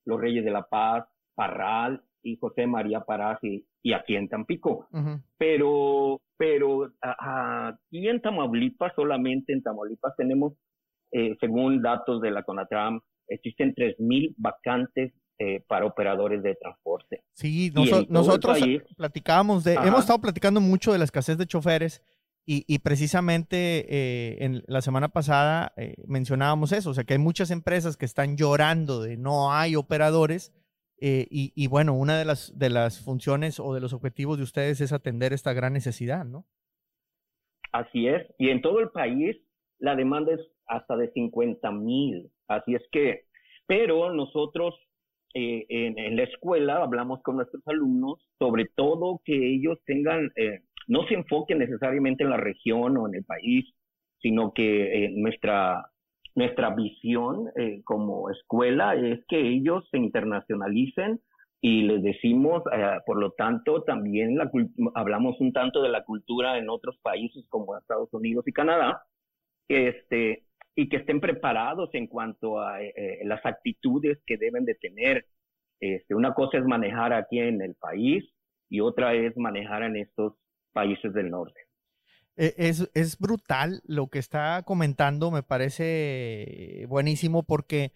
los 0.05 0.21
Reyes 0.21 0.45
de 0.45 0.51
la 0.51 0.63
Paz, 0.63 1.05
Parral, 1.35 2.01
y 2.25 2.37
José 2.37 2.65
María 2.65 3.01
Parás 3.01 3.39
y, 3.43 3.63
aquí 3.93 4.15
en 4.15 4.27
Tampico. 4.27 4.89
Pero, 5.37 6.21
pero 6.37 6.91
aquí 7.01 8.07
en 8.09 8.19
Tamaulipas, 8.19 8.93
solamente 8.95 9.53
en 9.53 9.61
Tamaulipas 9.61 10.13
tenemos, 10.17 10.53
eh, 11.11 11.37
según 11.39 11.81
datos 11.83 12.21
de 12.21 12.31
la 12.31 12.43
CONATRAM, 12.43 12.99
existen 13.27 13.75
3.000 13.75 14.33
vacantes 14.37 15.13
eh, 15.37 15.63
para 15.67 15.85
operadores 15.85 16.41
de 16.41 16.55
transporte. 16.55 17.23
Sí, 17.33 17.71
nosotros 18.09 18.57
platicábamos 18.97 19.63
de, 19.63 19.75
hemos 19.75 19.99
estado 20.01 20.19
platicando 20.19 20.61
mucho 20.61 20.91
de 20.91 20.97
la 20.97 21.05
escasez 21.05 21.37
de 21.37 21.45
choferes 21.45 22.01
y, 22.47 22.77
precisamente 22.79 23.85
eh, 23.89 24.45
en 24.45 24.63
la 24.67 24.81
semana 24.81 25.09
pasada 25.09 25.73
mencionábamos 26.07 26.71
eso, 26.73 26.91
o 26.91 26.93
sea 26.93 27.03
que 27.03 27.13
hay 27.13 27.19
muchas 27.19 27.49
empresas 27.49 27.97
que 27.97 28.05
están 28.05 28.37
llorando 28.37 29.01
de 29.01 29.17
no 29.17 29.51
hay 29.51 29.75
operadores 29.75 30.53
eh, 30.97 31.27
y, 31.29 31.67
bueno, 31.67 31.93
una 31.93 32.17
de 32.17 32.25
las, 32.25 32.57
de 32.57 32.69
las 32.69 33.03
funciones 33.03 33.59
o 33.59 33.73
de 33.73 33.81
los 33.81 33.93
objetivos 33.93 34.37
de 34.37 34.43
ustedes 34.43 34.79
es 34.79 34.93
atender 34.93 35.33
esta 35.33 35.53
gran 35.53 35.73
necesidad, 35.73 36.25
¿no? 36.25 36.45
Así 37.71 38.07
es. 38.07 38.25
Y 38.37 38.49
en 38.49 38.61
todo 38.61 38.79
el 38.79 38.89
país 38.89 39.35
la 39.79 39.95
demanda 39.95 40.33
es 40.33 40.39
hasta 40.67 40.95
de 40.95 41.11
50 41.11 41.69
mil. 41.71 42.31
Así 42.47 42.75
es 42.75 42.83
que, 42.91 43.25
pero 43.67 44.13
nosotros 44.13 44.73
eh, 45.33 45.65
en, 45.67 46.15
la 46.15 46.23
escuela 46.23 46.81
hablamos 46.81 47.21
con 47.21 47.35
nuestros 47.35 47.61
alumnos 47.67 48.25
sobre 48.39 48.65
todo 48.75 49.21
que 49.25 49.55
ellos 49.55 49.77
tengan, 49.85 50.31
eh, 50.37 50.61
no 50.87 51.05
se 51.07 51.15
enfoquen 51.15 51.59
necesariamente 51.59 52.23
en 52.23 52.29
la 52.29 52.37
región 52.37 52.95
o 52.95 53.07
en 53.09 53.15
el 53.15 53.25
país, 53.25 53.65
sino 54.21 54.53
que 54.53 55.11
nuestra 55.13 55.91
nuestra 56.35 56.69
visión 56.75 57.49
eh, 57.55 57.81
como 57.83 58.29
escuela 58.29 58.95
es 58.95 59.25
que 59.27 59.39
ellos 59.39 59.87
se 59.89 59.97
internacionalicen 59.97 61.21
y 61.61 61.83
les 61.83 62.03
decimos, 62.03 62.61
eh, 62.73 62.99
por 63.05 63.17
lo 63.17 63.31
tanto, 63.31 63.83
también 63.83 64.37
la 64.37 64.51
hablamos 64.93 65.39
un 65.39 65.53
tanto 65.53 65.81
de 65.81 65.89
la 65.89 66.03
cultura 66.03 66.57
en 66.57 66.69
otros 66.69 66.97
países 67.01 67.45
como 67.49 67.77
Estados 67.77 68.13
Unidos 68.13 68.47
y 68.47 68.51
Canadá, 68.51 69.03
este, 69.67 70.43
y 70.75 70.89
que 70.89 70.97
estén 70.97 71.21
preparados 71.21 71.89
en 71.93 72.07
cuanto 72.07 72.59
a 72.59 72.79
las 73.23 73.43
actitudes 73.45 74.19
que 74.27 74.37
deben 74.37 74.65
de 74.65 74.75
tener. 74.75 75.25
Este, 75.79 76.15
una 76.15 76.33
cosa 76.33 76.57
es 76.57 76.65
manejar 76.65 77.13
aquí 77.13 77.39
en 77.39 77.61
el 77.61 77.75
país 77.75 78.23
y 78.69 78.81
otra 78.81 79.13
es 79.13 79.35
manejar 79.37 79.83
en 79.83 79.95
estos 79.95 80.33
países 80.73 81.13
del 81.13 81.29
norte. 81.31 81.59
E, 82.37 82.53
es, 82.57 82.89
es, 82.93 83.17
brutal 83.17 83.81
lo 83.85 84.07
que 84.07 84.19
está 84.19 84.63
comentando, 84.63 85.31
me 85.31 85.43
parece 85.43 86.85
buenísimo 86.89 87.43
porque 87.43 87.93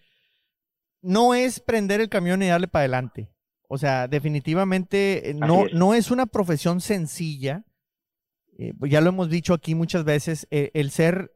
no 1.01 1.33
es 1.33 1.59
prender 1.59 2.01
el 2.01 2.09
camión 2.09 2.41
y 2.41 2.47
darle 2.47 2.67
para 2.67 2.81
adelante. 2.81 3.29
O 3.67 3.77
sea, 3.77 4.07
definitivamente 4.07 5.29
eh, 5.29 5.33
no 5.33 5.67
es. 5.67 5.73
no 5.73 5.93
es 5.93 6.11
una 6.11 6.25
profesión 6.25 6.81
sencilla. 6.81 7.65
Eh, 8.57 8.73
ya 8.89 8.99
lo 8.99 9.09
hemos 9.09 9.29
dicho 9.29 9.53
aquí 9.53 9.75
muchas 9.75 10.03
veces, 10.03 10.47
eh, 10.51 10.71
el 10.73 10.91
ser 10.91 11.31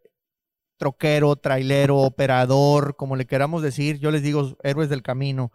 troquero, 0.77 1.35
trailero, 1.35 1.99
operador, 1.99 2.95
como 2.97 3.15
le 3.15 3.25
queramos 3.25 3.61
decir, 3.61 3.99
yo 3.99 4.11
les 4.11 4.23
digo 4.23 4.57
héroes 4.63 4.89
del 4.89 5.03
camino. 5.03 5.51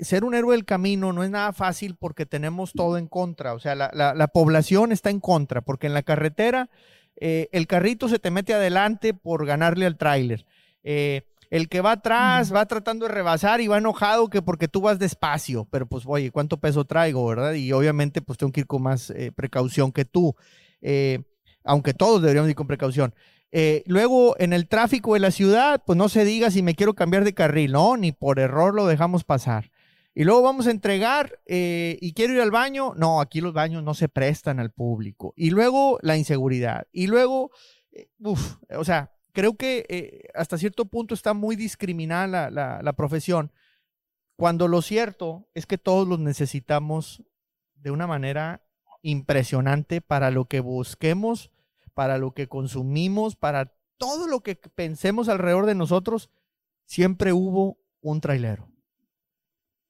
Ser 0.00 0.24
un 0.24 0.34
héroe 0.34 0.56
del 0.56 0.64
camino 0.64 1.12
no 1.12 1.22
es 1.22 1.30
nada 1.30 1.52
fácil 1.52 1.96
porque 1.96 2.26
tenemos 2.26 2.72
todo 2.72 2.98
en 2.98 3.06
contra. 3.06 3.54
O 3.54 3.60
sea, 3.60 3.74
la, 3.74 3.90
la, 3.92 4.28
población 4.28 4.92
está 4.92 5.10
en 5.10 5.20
contra, 5.20 5.60
porque 5.60 5.86
en 5.86 5.94
la 5.94 6.02
carretera 6.02 6.70
el 7.16 7.66
carrito 7.66 8.08
se 8.08 8.18
te 8.18 8.30
mete 8.30 8.54
adelante 8.54 9.14
por 9.14 9.46
ganarle 9.46 9.86
al 9.86 9.96
tráiler. 9.96 10.44
El 11.50 11.68
que 11.68 11.80
va 11.80 11.92
atrás 11.92 12.54
va 12.54 12.66
tratando 12.66 13.06
de 13.06 13.12
rebasar 13.12 13.60
y 13.60 13.68
va 13.68 13.78
enojado 13.78 14.28
que 14.28 14.42
porque 14.42 14.68
tú 14.68 14.82
vas 14.82 14.98
despacio, 14.98 15.66
pero 15.70 15.86
pues 15.86 16.04
oye, 16.06 16.30
¿cuánto 16.30 16.58
peso 16.58 16.84
traigo, 16.84 17.26
verdad? 17.26 17.54
Y 17.54 17.72
obviamente 17.72 18.20
pues 18.20 18.38
tengo 18.38 18.52
que 18.52 18.60
ir 18.60 18.66
con 18.66 18.82
más 18.82 19.10
eh, 19.10 19.32
precaución 19.32 19.90
que 19.90 20.04
tú, 20.04 20.36
eh, 20.82 21.22
aunque 21.64 21.94
todos 21.94 22.20
deberíamos 22.20 22.50
ir 22.50 22.56
con 22.56 22.66
precaución. 22.66 23.14
Eh, 23.50 23.82
luego, 23.86 24.36
en 24.38 24.52
el 24.52 24.68
tráfico 24.68 25.14
de 25.14 25.20
la 25.20 25.30
ciudad, 25.30 25.82
pues 25.86 25.96
no 25.96 26.08
se 26.08 26.24
diga 26.24 26.50
si 26.50 26.62
me 26.62 26.74
quiero 26.74 26.94
cambiar 26.94 27.24
de 27.24 27.34
carril, 27.34 27.72
no, 27.72 27.96
ni 27.96 28.12
por 28.12 28.38
error 28.38 28.74
lo 28.74 28.86
dejamos 28.86 29.24
pasar. 29.24 29.70
Y 30.14 30.24
luego 30.24 30.42
vamos 30.42 30.66
a 30.66 30.72
entregar 30.72 31.38
y 31.46 32.12
quiero 32.12 32.32
ir 32.32 32.40
al 32.40 32.50
baño, 32.50 32.92
no, 32.96 33.20
aquí 33.20 33.40
los 33.40 33.52
baños 33.52 33.84
no 33.84 33.94
se 33.94 34.08
prestan 34.08 34.58
al 34.58 34.72
público. 34.72 35.32
Y 35.36 35.50
luego 35.50 35.98
la 36.02 36.16
inseguridad. 36.16 36.88
Y 36.90 37.06
luego, 37.06 37.52
uff, 38.18 38.56
o 38.76 38.84
sea, 38.84 39.12
creo 39.38 39.56
que 39.56 39.86
eh, 39.88 40.28
hasta 40.34 40.58
cierto 40.58 40.86
punto 40.86 41.14
está 41.14 41.32
muy 41.32 41.54
discriminada 41.54 42.50
la, 42.50 42.92
profesión, 42.94 43.52
cuando 44.34 44.66
lo 44.66 44.82
cierto 44.82 45.48
es 45.54 45.64
que 45.64 45.78
todos 45.78 46.08
los 46.08 46.18
necesitamos 46.18 47.22
de 47.76 47.92
una 47.92 48.08
manera 48.08 48.62
impresionante 49.00 50.00
para 50.00 50.32
lo 50.32 50.46
que 50.46 50.58
busquemos, 50.58 51.52
para 51.98 52.16
lo 52.16 52.30
que 52.30 52.46
consumimos, 52.46 53.34
para 53.34 53.74
todo 53.96 54.28
lo 54.28 54.38
que 54.38 54.54
pensemos 54.54 55.28
alrededor 55.28 55.66
de 55.66 55.74
nosotros, 55.74 56.30
siempre 56.84 57.32
hubo 57.32 57.80
un 58.00 58.20
trailero. 58.20 58.68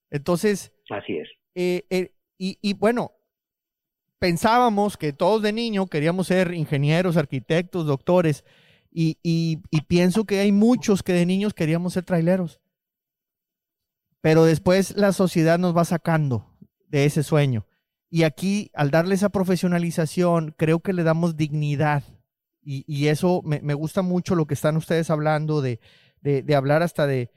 Entonces, 0.09 0.73
así 0.89 1.19
es. 1.19 1.29
Eh, 1.55 1.85
eh, 1.91 2.15
y, 2.39 2.59
y, 2.63 2.73
bueno, 2.73 3.13
pensábamos 4.19 4.97
que 4.97 5.13
todos 5.13 5.43
de 5.43 5.53
niño 5.53 5.87
queríamos 5.87 6.29
ser 6.29 6.55
ingenieros, 6.55 7.19
arquitectos, 7.19 7.85
doctores, 7.85 8.43
y, 8.91 9.61
pienso 9.87 10.25
que 10.25 10.39
hay 10.39 10.51
muchos 10.51 11.03
que 11.03 11.13
de 11.13 11.27
niños 11.27 11.53
queríamos 11.53 11.93
ser 11.93 12.07
traileros. 12.07 12.59
Pero 14.23 14.47
después 14.47 14.97
la 14.97 15.13
sociedad 15.13 15.59
nos 15.59 15.77
va 15.77 15.85
sacando 15.85 16.57
de 16.87 17.05
ese 17.05 17.23
sueño. 17.23 17.67
Y 18.11 18.23
aquí, 18.23 18.71
al 18.75 18.91
darle 18.91 19.15
esa 19.15 19.29
profesionalización, 19.29 20.55
creo 20.57 20.81
que 20.81 20.93
le 20.93 21.03
damos 21.03 21.37
dignidad. 21.37 22.03
Y, 22.63 23.07
eso 23.07 23.41
me, 23.45 23.73
gusta 23.73 24.03
mucho 24.03 24.35
lo 24.35 24.47
que 24.47 24.53
están 24.53 24.77
ustedes 24.77 25.09
hablando, 25.09 25.63
de, 25.63 25.81
hablar 26.55 26.83
hasta 26.83 27.07
de, 27.07 27.31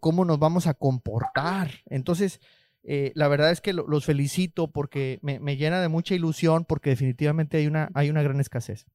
cómo 0.00 0.24
nos 0.24 0.38
vamos 0.38 0.66
a 0.66 0.74
comportar. 0.74 1.70
Entonces, 1.84 2.40
eh, 2.82 3.12
la 3.14 3.28
verdad 3.28 3.50
es 3.50 3.60
que 3.60 3.74
los 3.74 4.06
felicito 4.06 4.70
porque 4.70 5.18
me, 5.20 5.38
me, 5.38 5.58
llena 5.58 5.82
de 5.82 5.88
mucha 5.88 6.14
ilusión, 6.14 6.64
porque 6.64 6.90
definitivamente 6.90 7.58
hay 7.58 7.66
una, 7.66 7.90
hay 7.94 8.08
una 8.08 8.22
gran 8.22 8.40
escasez. 8.40 8.86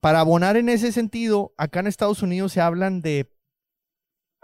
Para 0.00 0.20
abonar 0.20 0.56
en 0.56 0.68
ese 0.68 0.90
sentido, 0.90 1.54
acá 1.56 1.80
en 1.80 1.86
Estados 1.86 2.22
Unidos 2.22 2.52
se 2.52 2.60
hablan 2.60 3.02
de 3.02 3.30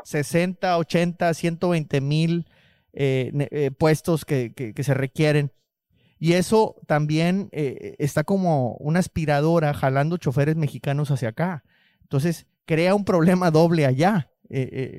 60, 0.04 0.78
80, 0.78 1.34
120 1.34 2.00
mil 2.00 2.46
eh, 2.92 3.30
eh, 3.50 3.70
puestos 3.70 4.24
que, 4.24 4.74
se 4.76 4.94
requieren. 4.94 5.52
Y 6.18 6.34
eso 6.34 6.76
también 6.86 7.48
eh, 7.52 7.96
está 7.98 8.22
como 8.22 8.74
una 8.74 9.00
aspiradora 9.00 9.74
jalando 9.74 10.16
choferes 10.16 10.56
mexicanos 10.56 11.10
hacia 11.10 11.30
acá. 11.30 11.64
Entonces, 12.02 12.46
crea 12.64 12.94
un 12.94 13.04
problema 13.04 13.50
doble 13.50 13.86
allá, 13.86 14.30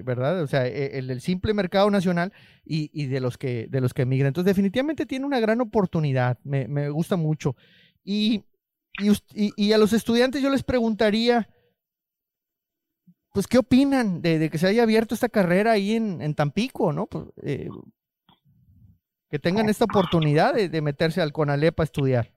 ¿verdad? 0.04 0.42
O 0.42 0.48
sea, 0.48 0.66
el 0.68 1.08
del 1.08 1.22
simple 1.22 1.54
mercado 1.54 1.90
nacional 1.92 2.34
y, 2.66 3.06
de, 3.06 3.20
los 3.20 3.38
que, 3.38 3.68
de 3.70 3.82
los 3.82 3.94
que 3.94 4.02
emigran. 4.02 4.30
Entonces, 4.30 4.56
definitivamente 4.56 5.06
tiene 5.06 5.26
una 5.26 5.40
gran 5.40 5.62
oportunidad. 5.62 6.40
Me, 6.44 6.68
me 6.68 6.90
gusta 6.90 7.16
mucho. 7.16 7.56
Y 8.04 8.44
y, 9.00 9.72
a 9.74 9.78
los 9.78 9.94
estudiantes 9.94 10.42
yo 10.42 10.50
les 10.50 10.64
preguntaría, 10.64 11.50
pues, 13.34 13.48
¿qué 13.48 13.58
opinan 13.58 14.22
de, 14.22 14.50
que 14.50 14.58
se 14.58 14.68
haya 14.68 14.84
abierto 14.84 15.14
esta 15.14 15.28
carrera 15.28 15.72
ahí 15.72 15.94
en, 15.94 16.36
Tampico, 16.36 16.94
¿no? 16.94 17.08
Pues, 17.08 17.26
eh, 17.42 17.70
que 19.30 19.40
tengan 19.40 19.68
esta 19.68 19.86
oportunidad 19.86 20.54
de, 20.54 20.82
meterse 20.82 21.22
al 21.22 21.34
CONALEP 21.34 21.80
a 21.80 21.84
estudiar. 21.84 22.28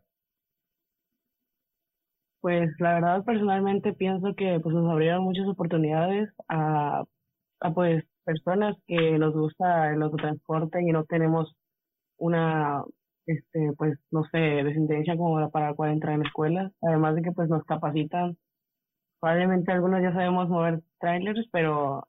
Pues 2.40 2.70
la 2.78 2.94
verdad 2.94 3.24
personalmente 3.24 3.92
pienso 3.92 4.34
que 4.34 4.58
pues 4.60 4.74
nos 4.74 4.90
abrieron 4.90 5.24
muchas 5.24 5.46
oportunidades 5.46 6.30
a, 6.48 7.04
a 7.60 7.74
pues 7.74 8.04
personas 8.24 8.76
que 8.86 9.18
nos 9.18 9.34
gusta 9.34 9.92
el 9.92 10.02
autotransporte 10.02 10.80
y 10.82 10.86
no 10.86 11.04
tenemos 11.04 11.54
una 12.18 12.82
este, 13.26 13.72
pues, 13.76 13.98
no 14.10 14.24
sé, 14.30 14.38
descendencia 14.38 15.16
como 15.16 15.50
para 15.50 15.74
poder 15.74 15.92
entrar 15.92 16.14
en 16.14 16.24
escuelas, 16.24 16.72
además 16.80 17.16
de 17.16 17.22
que 17.22 17.32
pues 17.32 17.48
nos 17.48 17.64
capacitan. 17.64 18.36
Probablemente 19.20 19.72
algunos 19.72 20.02
ya 20.02 20.12
sabemos 20.12 20.48
mover 20.48 20.80
trailers, 21.00 21.48
pero 21.52 22.06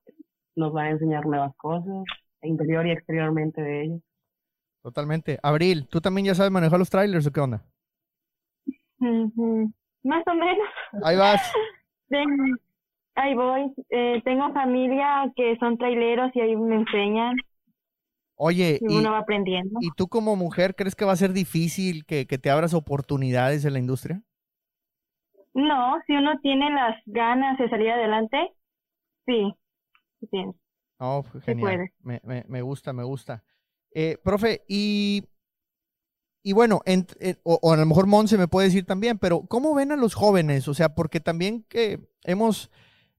nos 0.55 0.73
van 0.73 0.87
a 0.87 0.89
enseñar 0.91 1.25
nuevas 1.25 1.55
cosas, 1.55 2.03
interior 2.41 2.85
y 2.85 2.91
exteriormente 2.91 3.61
de 3.61 3.83
ellos. 3.83 4.01
Totalmente. 4.81 5.37
Abril, 5.43 5.87
¿tú 5.89 6.01
también 6.01 6.27
ya 6.27 6.35
sabes 6.35 6.51
manejar 6.51 6.79
los 6.79 6.89
trailers 6.89 7.27
o 7.27 7.31
qué 7.31 7.39
onda? 7.39 7.63
Más 8.99 10.23
o 10.25 10.33
menos. 10.33 10.67
Ahí 11.03 11.17
vas. 11.17 11.41
ahí 13.15 13.35
voy. 13.35 13.73
Eh, 13.89 14.21
tengo 14.23 14.53
familia 14.53 15.31
que 15.35 15.57
son 15.59 15.77
traileros 15.77 16.31
y 16.35 16.41
ahí 16.41 16.55
me 16.55 16.75
enseñan. 16.75 17.35
Oye, 18.35 18.79
y, 18.81 18.95
uno 18.95 19.11
va 19.11 19.19
aprendiendo. 19.19 19.79
¿y 19.81 19.89
tú 19.97 20.07
como 20.07 20.35
mujer 20.35 20.75
crees 20.75 20.95
que 20.95 21.05
va 21.05 21.13
a 21.13 21.17
ser 21.17 21.33
difícil 21.33 22.05
que, 22.05 22.25
te 22.25 22.49
abras 22.49 22.73
oportunidades 22.73 23.65
en 23.65 23.73
la 23.73 23.79
industria? 23.79 24.21
No, 25.57 25.99
si 26.05 26.13
uno 26.13 26.39
tiene 26.41 26.69
las 26.69 27.01
ganas 27.07 27.57
de 27.57 27.67
salir 27.67 27.89
adelante, 27.89 28.37
sí, 29.25 29.51
sí 30.29 30.45
Oh, 30.99 31.23
genial. 31.43 31.89
Me, 32.03 32.21
me, 32.23 32.43
me, 32.47 32.61
gusta, 32.61 32.93
me 32.93 33.03
gusta. 33.03 33.43
Eh, 33.91 34.17
profe, 34.23 34.61
y, 34.67 35.23
y 36.43 36.53
bueno, 36.53 36.81
o, 37.43 37.59
o, 37.59 37.73
a 37.73 37.77
lo 37.77 37.85
mejor 37.87 38.05
Monse 38.05 38.37
me 38.37 38.47
puede 38.47 38.67
decir 38.67 38.85
también, 38.85 39.17
pero 39.17 39.41
¿cómo 39.47 39.73
ven 39.73 39.91
a 39.91 39.95
los 39.95 40.13
jóvenes? 40.13 40.67
O 40.67 40.75
sea, 40.75 40.93
porque 40.93 41.19
también 41.19 41.63
que 41.69 41.99
hemos 42.23 42.71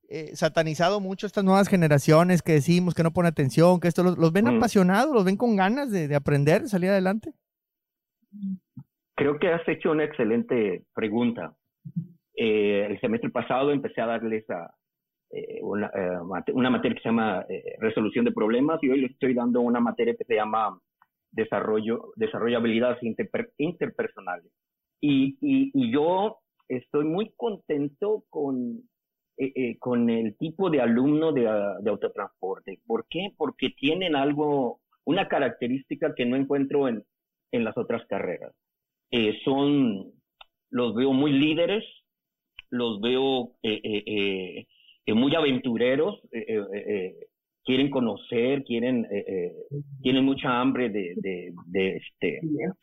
eh, 0.08 0.36
satanizado 0.36 1.00
mucho 1.00 1.26
estas 1.26 1.42
nuevas 1.42 1.68
generaciones 1.68 2.42
que 2.42 2.52
decimos 2.52 2.94
que 2.94 3.02
no 3.02 3.12
pone 3.12 3.28
atención, 3.28 3.80
que 3.80 3.88
esto 3.88 4.04
los, 4.04 4.32
ven 4.32 4.44
mm. 4.44 4.58
apasionados, 4.58 5.12
los 5.12 5.24
ven 5.24 5.36
con 5.36 5.56
ganas 5.56 5.90
de, 5.90 6.14
aprender, 6.14 6.62
de 6.62 6.68
salir 6.68 6.90
adelante. 6.90 7.32
Creo 9.16 9.40
que 9.40 9.48
has 9.48 9.66
hecho 9.68 9.90
una 9.90 10.04
excelente 10.04 10.84
pregunta. 10.94 11.56
Eh, 12.40 12.86
el 12.86 13.00
semestre 13.00 13.30
pasado 13.30 13.72
empecé 13.72 14.00
a 14.00 14.06
darles 14.06 14.48
a, 14.50 14.72
eh, 15.30 15.58
una, 15.62 15.90
una, 16.52 16.70
materia 16.70 16.94
que 16.96 17.02
se 17.02 17.08
llama 17.08 17.44
resolución 17.80 18.24
de 18.24 18.32
problemas 18.32 18.82
y 18.82 18.90
hoy 18.90 19.00
les 19.00 19.10
estoy 19.10 19.34
dando 19.34 19.60
una 19.60 19.80
materia 19.80 20.14
que 20.14 20.24
se 20.24 20.36
llama 20.36 20.78
desarrollo, 21.30 22.12
desarrollo 22.16 22.58
habilidades 22.58 22.98
interpersonales. 23.58 24.50
Y, 25.00 25.36
y, 25.40 25.70
y 25.74 25.92
yo 25.92 26.38
estoy 26.68 27.04
muy 27.04 27.32
contento 27.36 28.24
con 28.30 28.82
eh, 29.40 29.52
eh, 29.54 29.78
con 29.78 30.10
el 30.10 30.36
tipo 30.36 30.68
de 30.68 30.80
alumno 30.80 31.30
de, 31.32 31.42
de, 31.42 31.90
autotransporte. 31.90 32.80
¿Por 32.84 33.06
qué? 33.08 33.32
Porque 33.36 33.70
tienen 33.70 34.16
algo, 34.16 34.80
una 35.04 35.28
característica 35.28 36.12
que 36.16 36.26
no 36.26 36.34
encuentro 36.34 36.88
en, 36.88 37.04
en 37.52 37.62
las 37.62 37.78
otras 37.78 38.04
carreras. 38.08 38.52
Eh, 39.12 39.38
son, 39.44 40.10
los 40.70 40.92
veo 40.96 41.12
muy 41.12 41.30
líderes, 41.30 41.84
los 42.70 43.00
veo 43.00 43.52
muy 45.06 45.34
aventureros, 45.34 46.20
quieren 47.64 47.90
conocer, 47.90 48.64
quieren, 48.64 49.06
tienen 50.02 50.24
mucha 50.24 50.60
hambre 50.60 50.90
de, 50.90 51.14
de, 51.66 51.96
este, 51.96 52.40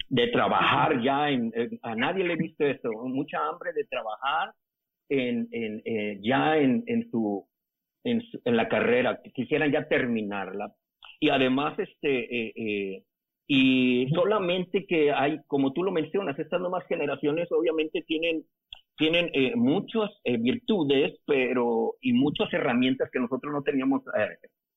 de 0.09 0.27
trabajar 0.27 1.01
ya. 1.01 1.29
En, 1.29 1.51
a 1.81 1.95
nadie 1.95 2.23
le 2.23 2.33
he 2.33 2.37
visto 2.37 2.65
esto, 2.65 2.91
mucha 3.05 3.37
hambre 3.47 3.73
de 3.73 3.85
trabajar 3.85 4.53
en, 5.09 5.47
en 5.51 6.21
ya 6.21 6.57
en, 6.57 6.83
en, 6.87 7.09
su, 7.09 7.47
en, 8.03 8.21
en, 8.43 8.57
la 8.57 8.67
carrera, 8.67 9.21
quisieran 9.33 9.71
ya 9.71 9.87
terminarla. 9.87 10.73
Y 11.19 11.29
además, 11.29 11.77
este, 11.79 13.03
y 13.47 14.07
solamente 14.13 14.85
que 14.87 15.11
hay, 15.11 15.39
como 15.47 15.71
tú 15.71 15.83
lo 15.83 15.91
mencionas, 15.91 16.37
estas 16.39 16.59
nuevas 16.59 16.85
generaciones 16.87 17.51
obviamente 17.51 18.01
tienen, 18.01 18.43
tienen 18.97 19.29
eh, 19.33 19.53
muchas 19.55 20.09
eh, 20.23 20.37
virtudes 20.37 21.19
pero, 21.25 21.95
y 22.01 22.13
muchas 22.13 22.51
herramientas 22.53 23.09
que 23.11 23.19
nosotros 23.19 23.51
no 23.53 23.61
teníamos 23.61 24.01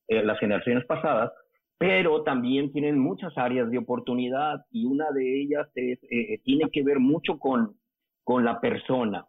eh, 0.09 0.23
las 0.23 0.39
generaciones 0.39 0.85
pasadas, 0.87 1.33
pero 1.77 2.23
también 2.23 2.73
tienen 2.73 2.99
muchas 2.99 3.37
áreas 3.37 3.71
de 3.71 3.79
oportunidad 3.79 4.65
y 4.71 4.85
una 4.87 5.11
de 5.13 5.43
ellas 5.43 5.69
es, 5.75 6.01
tiene 6.43 6.69
que 6.73 6.83
ver 6.83 6.99
mucho 6.99 7.39
con, 7.39 7.77
con 8.25 8.45
la 8.45 8.61
persona. 8.61 9.27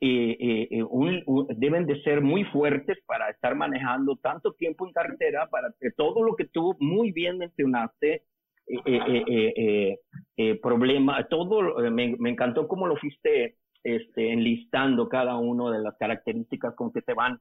deben 0.00 1.86
de 1.86 2.02
ser 2.02 2.22
muy 2.22 2.44
fuertes 2.44 2.98
para 3.06 3.30
estar 3.30 3.54
manejando 3.54 4.16
tanto 4.16 4.54
tiempo 4.54 4.86
en 4.86 4.92
carretera, 4.92 5.48
para 5.48 5.72
que 5.78 5.90
todo 5.92 6.24
lo 6.24 6.34
que 6.34 6.46
tú 6.46 6.74
muy 6.80 7.12
bien 7.12 7.38
mencionaste, 7.38 8.22
eh, 8.66 8.80
eh, 8.86 9.98
eh, 10.36 10.60
problema, 10.62 11.26
todo, 11.28 11.78
me, 11.90 12.16
me, 12.16 12.30
encantó 12.30 12.68
cómo 12.68 12.86
lo 12.86 12.96
fuiste 12.96 13.56
este, 13.84 14.32
enlistando 14.32 15.08
cada 15.08 15.36
una 15.36 15.70
de 15.70 15.82
las 15.82 15.96
características 15.96 16.74
con 16.74 16.92
que 16.92 17.00
se 17.02 17.14
van 17.14 17.38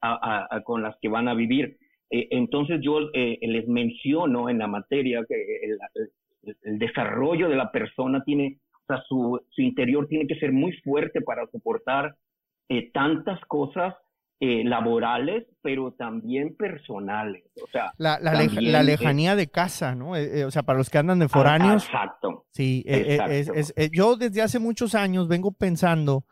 a, 0.00 0.60
con 0.64 0.82
las 0.82 0.96
que 1.00 1.08
van 1.08 1.28
a 1.28 1.34
vivir. 1.34 1.76
entonces 2.10 2.80
yo 2.82 2.98
les 3.12 3.68
menciono 3.68 4.50
en 4.50 4.58
la 4.58 4.66
materia 4.66 5.24
que 5.28 5.34
el, 5.62 5.78
el, 6.64 6.78
desarrollo 6.78 7.48
de 7.48 7.54
la 7.54 7.70
persona 7.70 8.24
tiene, 8.24 8.58
o 8.72 8.86
sea, 8.88 9.02
su, 9.08 9.40
su 9.50 9.62
interior 9.62 10.08
tiene 10.08 10.26
que 10.26 10.40
ser 10.40 10.50
muy 10.50 10.72
fuerte 10.78 11.20
para 11.20 11.46
soportar 11.46 12.16
tantas 12.92 13.38
cosas 13.46 13.94
eh, 14.44 14.64
laborales, 14.64 15.44
pero 15.62 15.92
también 15.92 16.56
personales. 16.56 17.44
O 17.62 17.68
sea, 17.70 17.92
la, 17.96 18.18
la, 18.18 18.34
lejanía 18.82 19.36
de 19.36 19.46
casa, 19.46 19.94
¿no? 19.94 20.16
Eh, 20.16 20.40
eh, 20.40 20.44
o 20.44 20.50
sea, 20.50 20.64
para 20.64 20.78
los 20.78 20.90
que 20.90 20.98
andan 20.98 21.20
de 21.20 21.28
foráneos. 21.28 21.84
exacto. 21.84 22.44
Sí, 22.50 22.82
Es, 22.84 23.72
yo 23.92 24.16
desde 24.16 24.42
hace 24.42 24.58
muchos 24.58 24.96
años 24.96 25.28
vengo 25.28 25.52
pensando 25.52 26.24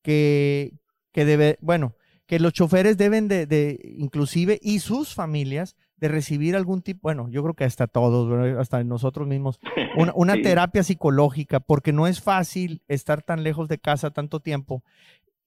que, 0.00 0.72
que 1.12 1.26
debe, 1.26 1.58
bueno, 1.60 1.96
que 2.24 2.40
los 2.40 2.54
choferes 2.54 2.96
deben 2.96 3.28
de, 3.28 3.44
de, 3.44 3.78
inclusive, 3.98 4.58
y 4.62 4.78
sus 4.78 5.14
familias, 5.14 5.76
de 5.98 6.08
recibir 6.08 6.56
algún 6.56 6.80
tipo, 6.80 7.00
bueno, 7.02 7.28
yo 7.28 7.42
creo 7.42 7.54
que 7.54 7.64
hasta 7.64 7.86
todos, 7.86 8.58
hasta 8.58 8.82
nosotros 8.84 9.28
mismos, 9.28 9.60
una, 9.98 10.12
una 10.14 10.40
terapia 10.40 10.82
psicológica, 10.82 11.60
porque 11.60 11.92
no 11.92 12.06
es 12.06 12.22
fácil 12.22 12.80
estar 12.88 13.20
tan 13.20 13.42
lejos 13.42 13.68
de 13.68 13.78
casa 13.78 14.10
tanto 14.10 14.40
tiempo 14.40 14.82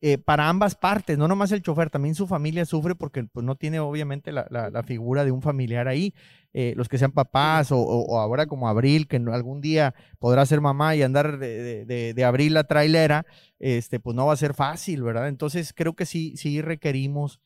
eh, 0.05 0.17
para 0.17 0.49
ambas 0.49 0.75
partes, 0.75 1.17
no 1.17 1.29
nomás 1.29 1.53
el 1.53 1.61
chofer, 1.61 1.89
también 1.89 2.13
su 2.13 2.27
familia 2.27 2.65
sufre 2.65 2.93
porque 2.93 3.23
pues, 3.23 3.45
no 3.45 3.55
tiene 3.55 3.79
obviamente 3.79 4.33
la, 4.33 4.83
figura 4.85 5.23
de 5.23 5.31
un 5.31 5.41
familiar 5.41 5.87
ahí. 5.87 6.13
Eh, 6.51 6.73
los 6.75 6.89
que 6.89 6.97
sean 6.97 7.13
papás 7.13 7.69
o, 7.71 8.19
ahora 8.19 8.45
como 8.45 8.67
Abril, 8.67 9.07
que 9.07 9.15
algún 9.15 9.61
día 9.61 9.95
podrá 10.19 10.45
ser 10.45 10.59
mamá 10.59 10.93
y 10.93 11.03
andar 11.03 11.37
de, 11.37 12.23
Abril 12.27 12.53
la 12.53 12.65
trailera, 12.65 13.25
este, 13.59 14.01
pues 14.01 14.13
no 14.13 14.25
va 14.25 14.33
a 14.33 14.35
ser 14.35 14.53
fácil, 14.53 15.03
¿verdad? 15.03 15.29
Entonces 15.29 15.71
creo 15.71 15.93
que 15.93 16.05
sí, 16.05 16.35
sí 16.35 16.61
requerimos, 16.61 17.39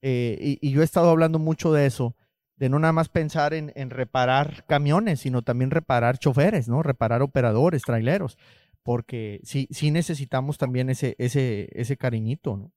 eh, 0.00 0.38
y, 0.40 0.66
y, 0.66 0.72
yo 0.72 0.80
he 0.80 0.84
estado 0.84 1.10
hablando 1.10 1.38
mucho 1.38 1.74
de 1.74 1.84
eso, 1.84 2.16
de 2.56 2.70
no 2.70 2.78
nada 2.78 2.94
más 2.94 3.10
pensar 3.10 3.52
en, 3.52 3.70
en 3.74 3.90
reparar 3.90 4.64
camiones, 4.66 5.20
sino 5.20 5.42
también 5.42 5.70
reparar 5.70 6.16
choferes, 6.16 6.68
¿no? 6.68 6.82
Reparar 6.82 7.20
operadores, 7.20 7.82
traileros 7.82 8.38
porque 8.82 9.40
sí, 9.42 9.68
sí 9.70 9.90
necesitamos 9.90 10.58
también 10.58 10.90
ese, 10.90 11.14
ese, 11.18 11.68
ese 11.72 11.96
cariñito, 11.96 12.56
¿no? 12.56 12.72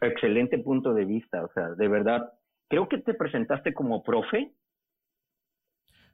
Excelente 0.00 0.58
punto 0.58 0.92
de 0.92 1.04
vista, 1.04 1.44
o 1.44 1.50
sea, 1.52 1.70
de 1.70 1.88
verdad, 1.88 2.32
creo 2.68 2.88
que 2.88 2.98
te 2.98 3.14
presentaste 3.14 3.72
como 3.72 4.02
profe. 4.02 4.52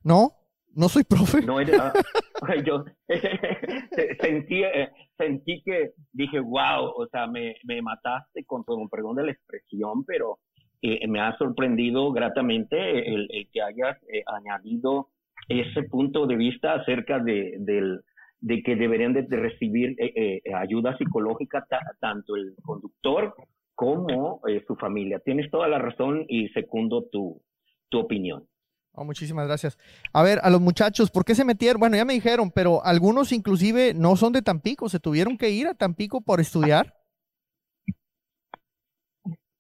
No, 0.04 0.32
no 0.74 0.88
soy 0.88 1.04
profe. 1.04 1.42
No 1.42 1.60
era, 1.60 1.92
yo 2.66 2.84
sentí, 4.20 4.62
eh, 4.62 4.90
sentí 5.16 5.62
que 5.62 5.92
dije, 6.12 6.40
wow, 6.40 6.92
o 6.96 7.06
sea, 7.10 7.26
me, 7.26 7.56
me 7.64 7.82
mataste 7.82 8.44
con, 8.44 8.64
todo 8.64 8.86
perdón 8.88 9.16
de 9.16 9.24
la 9.24 9.32
expresión, 9.32 10.04
pero 10.04 10.38
eh, 10.82 11.06
me 11.08 11.20
ha 11.20 11.36
sorprendido 11.36 12.12
gratamente 12.12 12.76
el, 13.12 13.28
el 13.30 13.50
que 13.50 13.62
hayas 13.62 13.96
eh, 14.04 14.22
añadido 14.26 15.08
ese 15.48 15.82
punto 15.82 16.26
de 16.26 16.36
vista 16.36 16.74
acerca 16.74 17.18
de, 17.18 17.56
del, 17.58 18.02
de 18.40 18.62
que 18.62 18.76
deberían 18.76 19.12
de, 19.12 19.22
recibir 19.28 19.94
eh, 19.98 20.42
eh, 20.44 20.54
ayuda 20.54 20.96
psicológica 20.96 21.66
tanto 22.00 22.36
el 22.36 22.54
conductor 22.62 23.34
como 23.74 24.40
eh, 24.46 24.62
su 24.66 24.76
familia. 24.76 25.20
Tienes 25.20 25.50
toda 25.50 25.68
la 25.68 25.78
razón 25.78 26.24
y 26.28 26.48
secundo 26.48 27.04
tu, 27.10 27.40
tu 27.88 27.98
opinión. 27.98 28.46
Oh, 28.92 29.04
muchísimas 29.04 29.46
gracias. 29.46 29.78
A 30.12 30.22
ver, 30.22 30.38
a 30.42 30.50
los 30.50 30.60
muchachos, 30.60 31.10
¿por 31.10 31.24
qué 31.24 31.34
se 31.34 31.44
metieron? 31.44 31.78
Bueno, 31.78 31.96
ya 31.96 32.04
me 32.04 32.12
dijeron, 32.12 32.50
pero 32.54 32.84
algunos 32.84 33.32
inclusive 33.32 33.94
no 33.94 34.16
son 34.16 34.32
de 34.32 34.42
Tampico, 34.42 34.88
se 34.88 35.00
tuvieron 35.00 35.38
que 35.38 35.50
ir 35.50 35.68
a 35.68 35.74
Tampico 35.74 36.20
por 36.20 36.40
estudiar. 36.40 36.94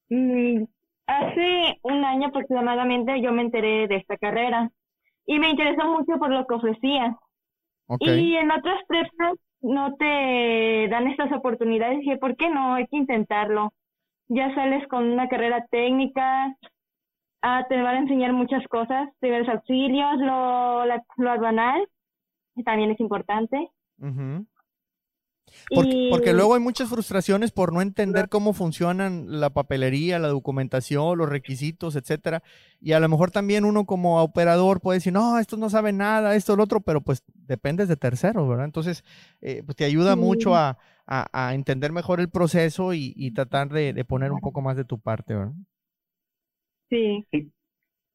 Mm, 0.08 0.64
hace 1.06 1.78
un 1.82 2.04
año 2.04 2.28
aproximadamente 2.28 3.22
yo 3.22 3.32
me 3.32 3.42
enteré 3.42 3.86
de 3.86 3.96
esta 3.96 4.16
carrera 4.16 4.70
y 5.24 5.38
me 5.38 5.50
interesó 5.50 5.86
mucho 5.86 6.18
por 6.18 6.30
lo 6.30 6.46
que 6.46 6.54
ofrecía. 6.54 7.16
Y 7.98 8.36
en 8.36 8.50
otras 8.50 8.80
prepas 8.86 9.34
no 9.62 9.94
te 9.96 10.88
dan 10.88 11.08
estas 11.08 11.32
oportunidades 11.32 12.00
y 12.02 12.16
¿por 12.16 12.36
qué 12.36 12.48
no? 12.48 12.74
Hay 12.74 12.86
que 12.86 12.96
intentarlo. 12.96 13.72
Ya 14.28 14.54
sales 14.54 14.86
con 14.88 15.10
una 15.10 15.28
carrera 15.28 15.66
técnica, 15.70 16.56
ah, 17.42 17.66
te 17.68 17.80
van 17.82 17.96
a 17.96 17.98
enseñar 17.98 18.32
muchas 18.32 18.66
cosas, 18.68 19.08
los 19.20 19.48
auxilios, 19.48 20.18
lo, 20.18 20.84
la, 20.84 21.02
lo 21.16 21.40
banal, 21.40 21.86
también 22.64 22.92
es 22.92 23.00
importante. 23.00 23.68
Porque, 25.74 26.32
luego 26.32 26.54
hay 26.54 26.60
muchas 26.60 26.88
frustraciones 26.88 27.52
por 27.52 27.72
no 27.72 27.82
entender 27.82 28.28
cómo 28.28 28.52
funcionan 28.52 29.40
la 29.40 29.50
papelería, 29.50 30.18
la 30.18 30.28
documentación, 30.28 31.18
los 31.18 31.28
requisitos, 31.28 31.96
etcétera. 31.96 32.42
Y 32.80 32.92
a 32.92 33.00
lo 33.00 33.08
mejor 33.08 33.30
también 33.30 33.64
uno 33.64 33.84
como 33.86 34.22
operador 34.22 34.80
puede 34.80 34.98
decir, 34.98 35.12
no, 35.12 35.38
esto 35.38 35.56
no 35.56 35.70
sabe 35.70 35.92
nada, 35.92 36.34
esto, 36.34 36.56
lo 36.56 36.64
otro, 36.64 36.80
pero 36.80 37.00
pues 37.00 37.24
dependes 37.34 37.88
de 37.88 37.96
terceros, 37.96 38.48
¿verdad? 38.48 38.64
Entonces, 38.64 39.04
eh, 39.40 39.62
pues 39.64 39.76
te 39.76 39.84
ayuda 39.84 40.16
mucho 40.16 40.54
a, 40.54 40.78
entender 41.52 41.90
mejor 41.90 42.20
el 42.20 42.30
proceso 42.30 42.94
y, 42.94 43.30
tratar 43.32 43.68
de, 43.68 44.04
poner 44.04 44.30
un 44.30 44.40
poco 44.40 44.60
más 44.60 44.76
de 44.76 44.84
tu 44.84 45.00
parte, 45.00 45.34
¿verdad? 45.34 45.54
Sí. 46.88 47.26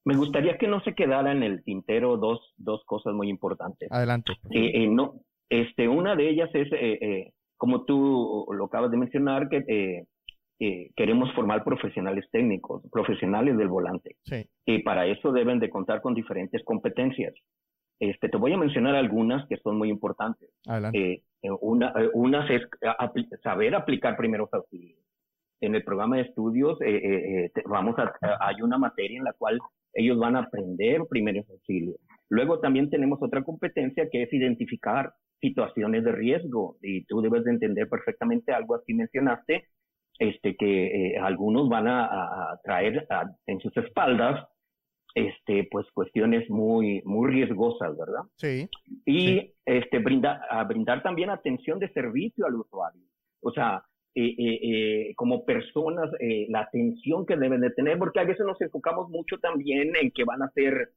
Me 0.05 0.15
gustaría 0.15 0.57
que 0.59 0.67
no 0.67 0.81
se 0.81 0.93
quedara 0.93 1.31
en 1.31 1.41
el 1.41 1.63
tintero 1.63 2.17
dos, 2.17 2.53
dos 2.57 2.83
cosas 2.85 3.15
muy 3.15 3.27
importantes. 3.27 3.91
Adelante. 3.91 4.33
Eh, 4.51 4.83
eh, 4.83 4.87
no, 4.87 5.15
este, 5.49 5.87
una 5.87 6.15
de 6.15 6.29
ellas 6.29 6.49
es, 6.53 6.71
eh, 6.71 6.97
eh, 7.01 7.31
como 7.57 7.85
tú 7.85 8.45
lo 8.51 8.65
acabas 8.65 8.91
de 8.91 8.97
mencionar, 8.97 9.49
que 9.49 10.05
eh, 10.59 10.89
queremos 10.95 11.33
formar 11.33 11.63
profesionales 11.63 12.25
técnicos, 12.31 12.83
profesionales 12.91 13.57
del 13.57 13.67
volante. 13.67 14.15
Y 14.65 14.79
para 14.83 15.05
eso 15.05 15.31
deben 15.31 15.59
de 15.59 15.69
contar 15.69 16.01
con 16.01 16.13
diferentes 16.13 16.63
competencias. 16.63 17.33
Este, 17.99 18.27
te 18.27 18.37
voy 18.37 18.51
a 18.51 18.57
mencionar 18.57 18.95
algunas 18.95 19.47
que 19.47 19.57
son 19.57 19.77
muy 19.77 19.89
importantes. 19.89 20.49
una, 21.61 21.93
unas 22.13 22.49
es 22.49 22.63
saber 23.43 23.75
aplicar 23.75 24.17
primeros 24.17 24.53
auxilios. 24.53 24.99
En 25.61 25.73
el 25.75 25.83
programa 25.83 26.17
de 26.17 26.23
estudios 26.23 26.77
vamos 27.65 27.95
a, 27.97 28.13
hay 28.41 28.61
una 28.61 28.77
materia 28.77 29.17
en 29.17 29.23
la 29.23 29.33
cual 29.33 29.59
ellos 29.93 30.17
van 30.17 30.35
a 30.35 30.39
aprender 30.39 31.01
primeros 31.09 31.49
auxilios. 31.49 31.95
Luego 32.29 32.59
también 32.59 32.89
tenemos 32.89 33.19
otra 33.21 33.43
competencia 33.43 34.09
que 34.11 34.23
es 34.23 34.33
identificar 34.33 35.13
situaciones 35.41 36.03
de 36.03 36.11
riesgo 36.11 36.77
y 36.81 37.05
tú 37.05 37.21
debes 37.21 37.43
de 37.43 37.51
entender 37.51 37.87
perfectamente 37.89 38.53
algo 38.53 38.75
así 38.75 38.93
mencionaste, 38.93 39.67
este, 40.19 40.55
que 40.55 40.85
eh, 40.87 41.17
algunos 41.19 41.69
van 41.69 41.87
a, 41.87 42.59
traer 42.63 43.07
en 43.47 43.59
sus 43.59 43.75
espaldas 43.77 44.47
este, 45.13 45.67
pues 45.71 45.85
cuestiones 45.93 46.49
muy, 46.49 47.01
muy 47.05 47.31
riesgosas, 47.31 47.97
¿verdad? 47.97 48.23
Sí. 48.35 48.69
Y 49.05 49.53
este, 49.65 49.99
brinda, 49.99 50.45
a 50.49 50.63
brindar 50.63 51.03
también 51.03 51.29
atención 51.29 51.79
de 51.79 51.89
servicio 51.89 52.45
al 52.45 52.55
usuario. 52.55 53.01
O 53.41 53.51
sea, 53.51 53.83
eh, 54.13 54.35
eh, 54.37 55.13
como 55.15 55.45
personas, 55.45 56.09
la 56.49 56.61
atención 56.61 57.25
que 57.25 57.37
deben 57.37 57.61
de 57.61 57.69
tener, 57.71 57.97
porque 57.97 58.19
a 58.19 58.25
veces 58.25 58.45
nos 58.45 58.59
enfocamos 58.61 59.09
mucho 59.09 59.37
también 59.39 59.93
en 60.01 60.11
que 60.11 60.23
van 60.23 60.41
a 60.41 60.51
ser 60.51 60.91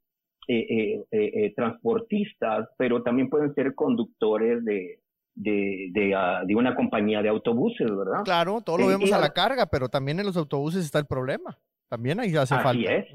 eh, 0.50 1.04
eh, 1.10 1.30
eh, 1.34 1.52
transportistas, 1.54 2.70
pero 2.78 3.02
también 3.02 3.28
pueden 3.28 3.54
ser 3.54 3.74
conductores 3.74 4.64
de, 4.64 4.98
de, 5.34 5.90
de, 5.92 6.14
ah, 6.14 6.42
de, 6.46 6.56
una 6.56 6.74
compañía 6.74 7.20
de 7.20 7.28
autobuses, 7.28 7.86
¿verdad? 7.86 8.24
Claro, 8.24 8.62
todo 8.62 8.78
lo 8.78 8.86
vemos 8.86 9.12
a 9.12 9.18
la 9.18 9.34
carga, 9.34 9.66
pero 9.66 9.90
también 9.90 10.20
en 10.20 10.24
los 10.24 10.38
autobuses 10.38 10.86
está 10.86 11.00
el 11.00 11.04
problema. 11.04 11.58
También 11.90 12.18
ahí 12.18 12.34
hace 12.34 12.54
falta. 12.54 12.70
Así 12.70 12.86
es. 12.86 13.06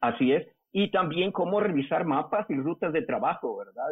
Así 0.00 0.32
es. 0.32 0.48
Y 0.72 0.90
también 0.90 1.30
cómo 1.30 1.60
revisar 1.60 2.04
mapas 2.04 2.50
y 2.50 2.54
rutas 2.54 2.92
de 2.92 3.02
trabajo, 3.02 3.58
¿verdad? 3.58 3.86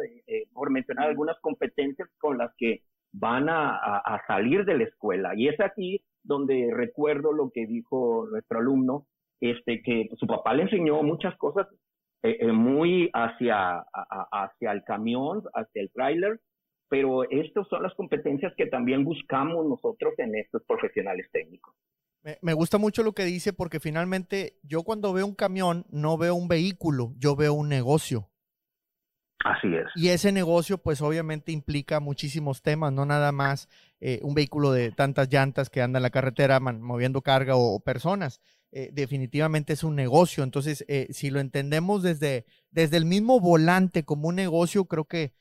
por 0.51 0.69
mencionar 0.69 1.07
algunas 1.07 1.39
competencias 1.39 2.09
con 2.17 2.37
las 2.37 2.53
que 2.57 2.83
van 3.13 3.47
a, 3.47 3.99
a, 3.99 4.21
salir 4.27 4.65
de 4.65 4.77
la 4.77 4.83
escuela. 4.83 5.33
Y 5.33 5.47
es 5.47 5.57
aquí 5.61 6.03
donde 6.23 6.71
recuerdo 6.73 7.31
lo 7.31 7.51
que 7.51 7.65
dijo 7.65 8.27
nuestro 8.29 8.59
alumno, 8.59 9.07
este, 9.39 9.81
que 9.81 10.09
su 10.17 10.27
papá 10.27 10.53
le 10.53 10.63
enseñó 10.63 11.01
muchas 11.03 11.37
cosas 11.37 11.65
eh, 12.23 12.37
eh, 12.41 12.51
muy 12.51 13.09
hacia, 13.13 13.85
hacia 14.31 14.71
el 14.71 14.83
camión, 14.83 15.43
hacia 15.53 15.81
el 15.81 15.91
tráiler, 15.91 16.39
pero 16.89 17.23
estas 17.29 17.67
son 17.67 17.83
las 17.83 17.93
competencias 17.93 18.53
que 18.57 18.65
también 18.65 19.05
buscamos 19.05 19.65
nosotros 19.65 20.13
en 20.17 20.35
estos 20.35 20.63
profesionales 20.65 21.27
técnicos. 21.31 21.73
Me, 22.41 22.53
gusta 22.53 22.77
mucho 22.77 23.03
lo 23.03 23.13
que 23.13 23.23
dice 23.23 23.53
porque 23.53 23.79
finalmente 23.79 24.59
yo 24.63 24.83
cuando 24.83 25.13
veo 25.13 25.25
un 25.25 25.35
camión 25.35 25.85
no 25.89 26.17
veo 26.17 26.35
un 26.35 26.49
vehículo, 26.49 27.13
yo 27.17 27.35
veo 27.35 27.53
un 27.53 27.69
negocio. 27.69 28.29
Así 29.45 29.73
es. 29.73 29.85
Y 29.95 30.09
ese 30.09 30.31
negocio 30.31 30.77
pues 30.79 31.01
obviamente 31.01 31.51
implica 31.51 31.99
muchísimos 31.99 32.61
temas, 32.61 32.91
no 32.91 33.05
nada 33.05 33.31
más 33.31 33.69
eh, 34.01 34.19
un 34.21 34.33
vehículo 34.33 34.71
de 34.71 34.91
tantas 34.91 35.29
llantas 35.31 35.69
que 35.69 35.81
anda 35.81 35.99
en 35.99 36.03
la 36.03 36.09
carretera 36.09 36.59
moviendo 36.59 37.21
carga 37.21 37.55
o, 37.55 37.79
personas. 37.79 38.41
Eh, 38.71 38.89
definitivamente 38.91 39.73
es 39.73 39.83
un 39.83 39.95
negocio. 39.95 40.43
Entonces, 40.43 40.85
eh, 40.87 41.07
si 41.11 41.29
lo 41.29 41.39
entendemos 41.39 42.03
desde, 42.03 42.45
desde 42.69 42.97
el 42.97 43.05
mismo 43.05 43.39
volante 43.39 44.03
como 44.03 44.27
un 44.27 44.35
negocio, 44.35 44.85
creo 44.85 45.05
que 45.05 45.33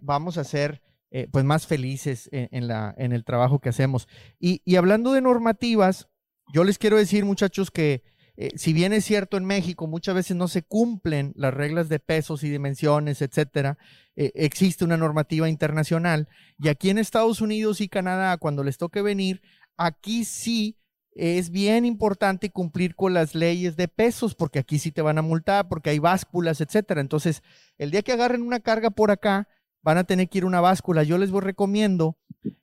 vamos 0.00 0.38
a 0.38 0.44
ser 0.44 0.82
pues 1.30 1.44
más 1.44 1.66
felices 1.66 2.28
en, 2.32 2.66
la, 2.66 2.94
en 2.98 3.12
el 3.12 3.24
trabajo 3.24 3.60
que 3.60 3.68
hacemos. 3.68 4.08
Y, 4.40 4.60
y 4.64 4.76
hablando 4.76 5.12
de 5.12 5.20
normativas, 5.20 6.08
yo 6.52 6.64
les 6.64 6.78
quiero 6.78 6.96
decir 6.96 7.24
muchachos 7.24 7.70
que 7.70 8.02
eh, 8.36 8.50
si 8.56 8.72
bien 8.72 8.92
es 8.92 9.04
cierto 9.04 9.36
en 9.36 9.44
México 9.44 9.86
muchas 9.86 10.14
veces 10.14 10.36
no 10.36 10.48
se 10.48 10.62
cumplen 10.62 11.32
las 11.36 11.52
reglas 11.52 11.88
de 11.88 11.98
pesos 11.98 12.42
y 12.44 12.50
dimensiones, 12.50 13.22
etcétera, 13.22 13.78
eh, 14.16 14.32
existe 14.34 14.84
una 14.84 14.96
normativa 14.96 15.48
internacional 15.48 16.28
y 16.58 16.68
aquí 16.68 16.90
en 16.90 16.98
Estados 16.98 17.40
Unidos 17.40 17.80
y 17.80 17.88
Canadá, 17.88 18.36
cuando 18.38 18.64
les 18.64 18.78
toque 18.78 19.02
venir, 19.02 19.42
aquí 19.76 20.24
sí 20.24 20.78
es 21.14 21.50
bien 21.50 21.84
importante 21.84 22.50
cumplir 22.50 22.94
con 22.94 23.12
las 23.12 23.34
leyes 23.34 23.76
de 23.76 23.86
pesos, 23.88 24.34
porque 24.34 24.58
aquí 24.58 24.78
sí 24.78 24.92
te 24.92 25.02
van 25.02 25.18
a 25.18 25.22
multar, 25.22 25.68
porque 25.68 25.90
hay 25.90 25.98
básculas, 25.98 26.62
etcétera. 26.62 27.02
Entonces, 27.02 27.42
el 27.76 27.90
día 27.90 28.00
que 28.02 28.12
agarren 28.12 28.40
una 28.40 28.60
carga 28.60 28.88
por 28.90 29.10
acá, 29.10 29.46
van 29.82 29.98
a 29.98 30.04
tener 30.04 30.28
que 30.28 30.38
ir 30.38 30.44
a 30.44 30.46
una 30.46 30.60
báscula. 30.60 31.02
Yo 31.02 31.18
les 31.18 31.30
voy 31.30 31.42
recomiendo 31.42 32.16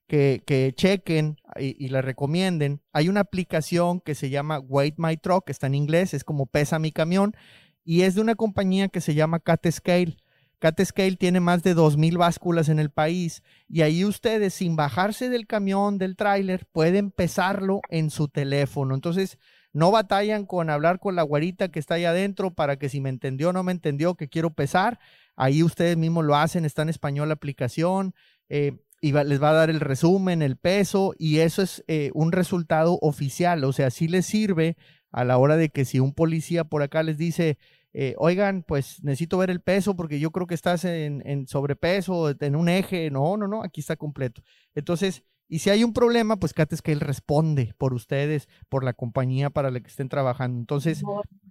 que, 0.10 0.42
que 0.46 0.74
chequen 0.76 1.38
y, 1.58 1.88
la 1.90 2.02
recomienden. 2.02 2.82
Hay 2.92 3.08
una 3.10 3.22
aplicación 3.22 4.02
que 4.02 4.16
se 4.16 4.32
llama 4.32 4.60
Weight 4.60 4.96
My 4.98 5.16
Truck, 5.18 5.50
está 5.50 5.68
en 5.68 5.76
inglés, 5.76 6.16
es 6.16 6.24
como 6.24 6.48
pesa 6.48 6.80
mi 6.80 6.92
camión, 6.92 7.36
y 7.86 8.02
es 8.02 8.16
de 8.16 8.22
una 8.22 8.34
compañía 8.34 8.90
que 8.90 9.02
se 9.02 9.14
llama 9.14 9.40
Cat 9.40 9.70
Scale. 9.70 10.18
Cat 10.58 10.82
Scale 10.84 11.16
tiene 11.16 11.40
más 11.40 11.62
de 11.62 11.76
2.000 11.76 12.18
básculas 12.18 12.70
en 12.70 12.80
el 12.80 12.90
país 12.90 13.44
y 13.70 13.82
ahí 13.84 14.04
ustedes 14.04 14.56
sin 14.56 14.76
bajarse 14.76 15.30
del 15.30 15.46
camión, 15.46 16.00
del 16.00 16.16
tráiler, 16.16 16.66
pueden 16.72 17.12
pesarlo 17.12 17.80
en 17.90 18.10
su 18.10 18.28
teléfono. 18.30 18.96
Entonces, 18.96 19.38
no 19.74 19.92
batallan 19.92 20.48
con 20.48 20.72
hablar 20.72 21.00
con 21.00 21.16
la 21.16 21.22
guarita 21.22 21.70
que 21.70 21.80
está 21.80 21.94
ahí 21.94 22.06
adentro 22.06 22.52
para 22.56 22.78
que 22.78 22.90
si 22.90 23.00
me 23.00 23.10
entendió 23.10 23.50
o 23.50 23.54
no 23.54 23.64
me 23.64 23.72
entendió 23.72 24.16
que 24.16 24.28
quiero 24.28 24.50
pesar. 24.50 25.00
Ahí 25.36 25.62
ustedes 25.62 25.96
mismos 25.96 26.26
lo 26.26 26.36
hacen, 26.36 26.66
está 26.66 26.82
en 26.82 26.90
español 26.90 27.28
la 27.28 27.36
aplicación. 27.36 28.16
Eh, 28.50 28.74
y 29.02 29.12
les 29.12 29.42
va 29.42 29.52
a 29.52 29.54
dar 29.54 29.70
el 29.70 29.80
resumen, 29.80 30.42
el 30.42 30.58
peso, 30.58 31.14
y 31.18 31.40
eso 31.40 31.62
es 31.62 31.84
eh, 31.88 32.12
un 32.14 32.32
resultado 32.32 32.98
oficial. 33.02 33.64
O 33.64 33.74
sea, 33.74 33.90
sí 33.90 34.08
les 34.08 34.26
sirve 34.26 34.78
a 35.12 35.24
la 35.24 35.38
hora 35.38 35.58
de 35.58 35.70
que 35.70 35.86
si 35.86 36.00
un 36.00 36.14
policía 36.14 36.64
por 36.64 36.84
acá 36.84 37.04
les 37.04 37.18
dice, 37.18 37.58
eh, 37.94 38.16
oigan, 38.18 38.64
pues 38.64 39.04
necesito 39.04 39.38
ver 39.38 39.50
el 39.50 39.62
peso 39.62 39.96
porque 39.96 40.20
yo 40.20 40.32
creo 40.32 40.48
que 40.48 40.56
estás 40.56 40.86
en, 40.86 41.24
en, 41.26 41.48
sobrepeso, 41.48 42.36
en 42.40 42.56
un 42.56 42.70
eje. 42.70 43.10
No, 43.10 43.38
no, 43.38 43.48
no, 43.48 43.64
aquí 43.64 43.82
está 43.82 43.96
completo. 43.96 44.42
Entonces, 44.76 45.24
y 45.48 45.60
si 45.60 45.72
hay 45.72 45.84
un 45.84 45.94
problema, 45.94 46.38
pues 46.38 46.54
él 46.86 47.00
responde 47.00 47.74
por 47.78 47.96
ustedes, 47.96 48.48
por 48.70 48.84
la 48.84 48.94
compañía 48.94 49.50
para 49.50 49.72
la 49.72 49.80
que 49.80 49.88
estén 49.88 50.08
trabajando. 50.08 50.60
Entonces, 50.60 51.02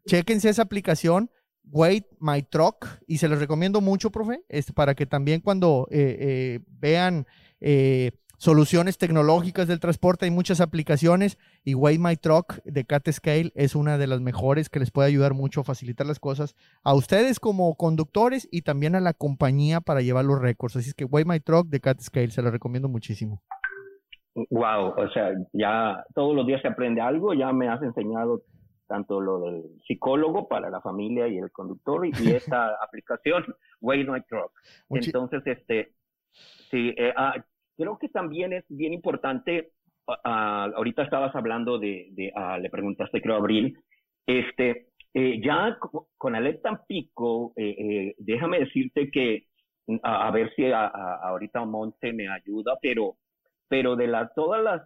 chéquense 0.07 0.49
esa 0.49 0.63
aplicación. 0.63 1.31
Wait 1.71 2.07
My 2.21 2.43
Truck 2.43 2.87
y 3.07 3.19
se 3.19 3.29
los 3.29 3.39
recomiendo 3.39 3.81
mucho, 3.81 4.11
profe, 4.11 4.43
este, 4.49 4.73
para 4.73 4.95
que 4.95 5.07
también 5.07 5.41
cuando 5.41 5.87
eh, 5.91 6.17
eh, 6.21 6.61
vean 6.81 7.27
eh, 7.61 8.13
soluciones 8.39 8.99
tecnológicas 8.99 9.67
del 9.69 9.81
transporte, 9.81 10.25
hay 10.25 10.31
muchas 10.31 10.61
aplicaciones 10.61 11.39
y 11.65 11.75
Wait 11.75 12.01
My 12.01 12.17
Truck 12.17 12.63
de 12.65 12.85
Cat 12.85 13.11
Scale 13.11 13.53
es 13.55 13.75
una 13.75 13.99
de 13.99 14.07
las 14.07 14.21
mejores 14.21 14.71
que 14.71 14.79
les 14.79 14.91
puede 14.91 15.09
ayudar 15.09 15.35
mucho 15.35 15.61
a 15.61 15.65
facilitar 15.65 16.07
las 16.07 16.21
cosas 16.21 16.55
a 16.85 16.95
ustedes 16.95 17.41
como 17.41 17.75
conductores 17.77 18.49
y 18.51 18.63
también 18.63 18.95
a 18.95 19.01
la 19.01 19.13
compañía 19.13 19.81
para 19.81 20.01
llevar 20.01 20.25
los 20.25 20.41
récords. 20.41 20.77
Así 20.77 20.91
es 20.91 20.95
que 20.95 21.05
Wait 21.05 21.27
My 21.27 21.41
Truck 21.41 21.69
de 21.69 21.81
Cat 21.81 22.01
Scale 22.01 22.31
se 22.31 22.43
los 22.43 22.53
recomiendo 22.53 22.89
muchísimo. 22.89 23.43
Wow, 24.51 24.95
o 24.97 25.11
sea, 25.13 25.33
ya 25.53 26.05
todos 26.15 26.35
los 26.37 26.47
días 26.47 26.63
se 26.63 26.69
aprende 26.69 27.01
algo, 27.01 27.35
ya 27.35 27.53
me 27.53 27.69
has 27.69 27.83
enseñado 27.83 28.43
tanto 28.89 29.21
lo 29.21 29.41
del 29.41 29.63
psicólogo 29.87 30.49
para 30.49 30.71
la 30.71 30.81
familia 30.81 31.29
y 31.29 31.39
el 31.39 31.53
conductor 31.53 32.07
y, 32.07 32.11
esta 32.35 32.75
aplicación, 32.83 33.45
Way 33.81 34.05
My 34.05 34.23
Truck. 34.23 34.51
Entonces, 34.91 35.43
este, 35.47 35.93
sí, 36.71 36.95
eh, 36.97 37.13
ah, 37.17 37.35
creo 37.77 37.99
que 37.99 38.09
también 38.09 38.53
es 38.53 38.65
bien 38.69 38.93
importante, 38.93 39.73
ah, 40.09 40.19
ah, 40.25 40.71
ahorita 40.75 41.03
estabas 41.05 41.35
hablando 41.37 41.79
de, 41.79 42.09
de 42.13 42.33
le 42.61 42.71
preguntaste 42.71 43.23
creo 43.23 43.37
Abril, 43.37 43.79
este, 44.27 44.89
eh, 45.15 45.41
ya 45.45 45.79
con 46.17 46.35
Alep 46.35 46.63
Tampico, 46.63 47.53
eh, 47.57 48.15
déjame 48.19 48.61
decirte 48.61 49.11
que, 49.11 49.45
a, 50.03 50.31
ver 50.31 50.53
si 50.55 50.71
ahorita 50.71 51.65
Monte 51.65 52.13
me 52.13 52.29
ayuda, 52.29 52.77
pero, 52.83 53.17
pero 53.69 53.97
de 53.97 54.07
las 54.07 54.35
todas 54.35 54.63
las 54.63 54.83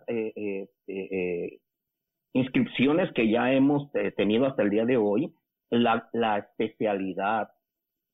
inscripciones 2.34 3.12
que 3.12 3.30
ya 3.30 3.52
hemos 3.52 3.94
eh, 3.94 4.12
tenido 4.12 4.46
hasta 4.46 4.62
el 4.62 4.70
día 4.70 4.84
de 4.84 4.96
hoy, 4.96 5.32
la, 5.70 6.08
la 6.12 6.38
especialidad 6.38 7.48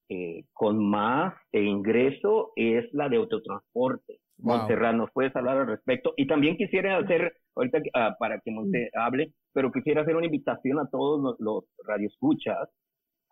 eh, 0.08 0.44
con 0.52 0.84
más 0.88 1.34
ingreso 1.52 2.52
es 2.56 2.86
la 2.92 3.08
de 3.08 3.16
autotransporte. 3.16 4.18
Wow. 4.38 4.68
¿nos 4.94 5.10
puedes 5.12 5.34
hablar 5.34 5.58
al 5.58 5.66
respecto? 5.66 6.14
Y 6.16 6.26
también 6.26 6.56
quisiera 6.56 6.96
hacer, 6.96 7.34
ahorita 7.56 7.78
uh, 7.78 8.18
para 8.18 8.38
que 8.40 8.52
Monte 8.52 8.88
hable, 8.94 9.32
pero 9.52 9.72
quisiera 9.72 10.02
hacer 10.02 10.14
una 10.14 10.26
invitación 10.26 10.78
a 10.78 10.88
todos 10.88 11.20
los, 11.20 11.40
los 11.40 11.64
radioescuchas. 11.84 12.68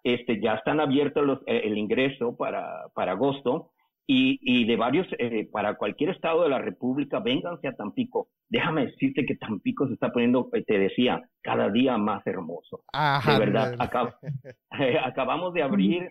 Este, 0.02 0.40
ya 0.40 0.54
están 0.54 0.80
abiertos 0.80 1.24
los, 1.24 1.38
eh, 1.46 1.62
el 1.64 1.78
ingreso 1.78 2.36
para, 2.36 2.88
para 2.94 3.12
agosto 3.12 3.70
y, 4.06 4.38
y 4.40 4.64
de 4.66 4.76
varios, 4.76 5.06
eh, 5.18 5.48
para 5.50 5.76
cualquier 5.76 6.10
estado 6.10 6.44
de 6.44 6.48
la 6.48 6.58
República, 6.58 7.18
vénganse 7.18 7.66
a 7.68 7.74
Tampico. 7.74 8.28
Déjame 8.48 8.86
decirte 8.86 9.26
que 9.26 9.36
Tampico 9.36 9.86
se 9.88 9.94
está 9.94 10.12
poniendo, 10.12 10.48
eh, 10.52 10.62
te 10.64 10.78
decía, 10.78 11.20
cada 11.42 11.70
día 11.70 11.98
más 11.98 12.24
hermoso. 12.26 12.84
de 12.92 13.38
verdad, 13.38 13.76
acabamos 15.04 15.54
de 15.54 15.62
abrir 15.62 16.08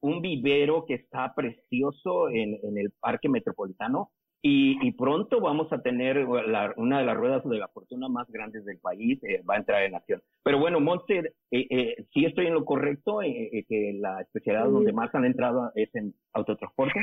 un 0.00 0.20
vivero 0.20 0.84
que 0.86 0.94
está 0.94 1.34
precioso 1.34 2.28
en, 2.28 2.58
en 2.62 2.78
el 2.78 2.92
Parque 3.00 3.28
Metropolitano 3.28 4.10
y, 4.48 4.92
pronto 4.92 5.40
vamos 5.40 5.72
a 5.72 5.82
tener 5.82 6.24
una 6.76 6.98
de 6.98 7.04
las 7.04 7.16
ruedas 7.16 7.42
de 7.44 7.58
la 7.58 7.68
fortuna 7.68 8.08
más 8.08 8.28
grandes 8.30 8.64
del 8.64 8.78
país, 8.78 9.18
eh, 9.24 9.42
va 9.48 9.54
a 9.54 9.58
entrar 9.58 9.82
en 9.82 9.94
acción. 9.94 10.22
Pero 10.44 10.58
bueno, 10.60 10.78
Monte, 10.78 11.32
eh, 11.50 11.66
eh, 11.70 12.04
sí 12.14 12.24
estoy 12.24 12.46
en 12.46 12.54
lo 12.54 12.64
correcto, 12.64 13.22
eh, 13.22 13.64
que 13.68 13.92
la 13.98 14.20
especialidad 14.20 14.66
donde 14.66 14.92
más 14.92 15.12
han 15.14 15.24
entrado 15.24 15.72
es 15.74 15.92
en 15.96 16.14
autotransporte. 16.32 17.00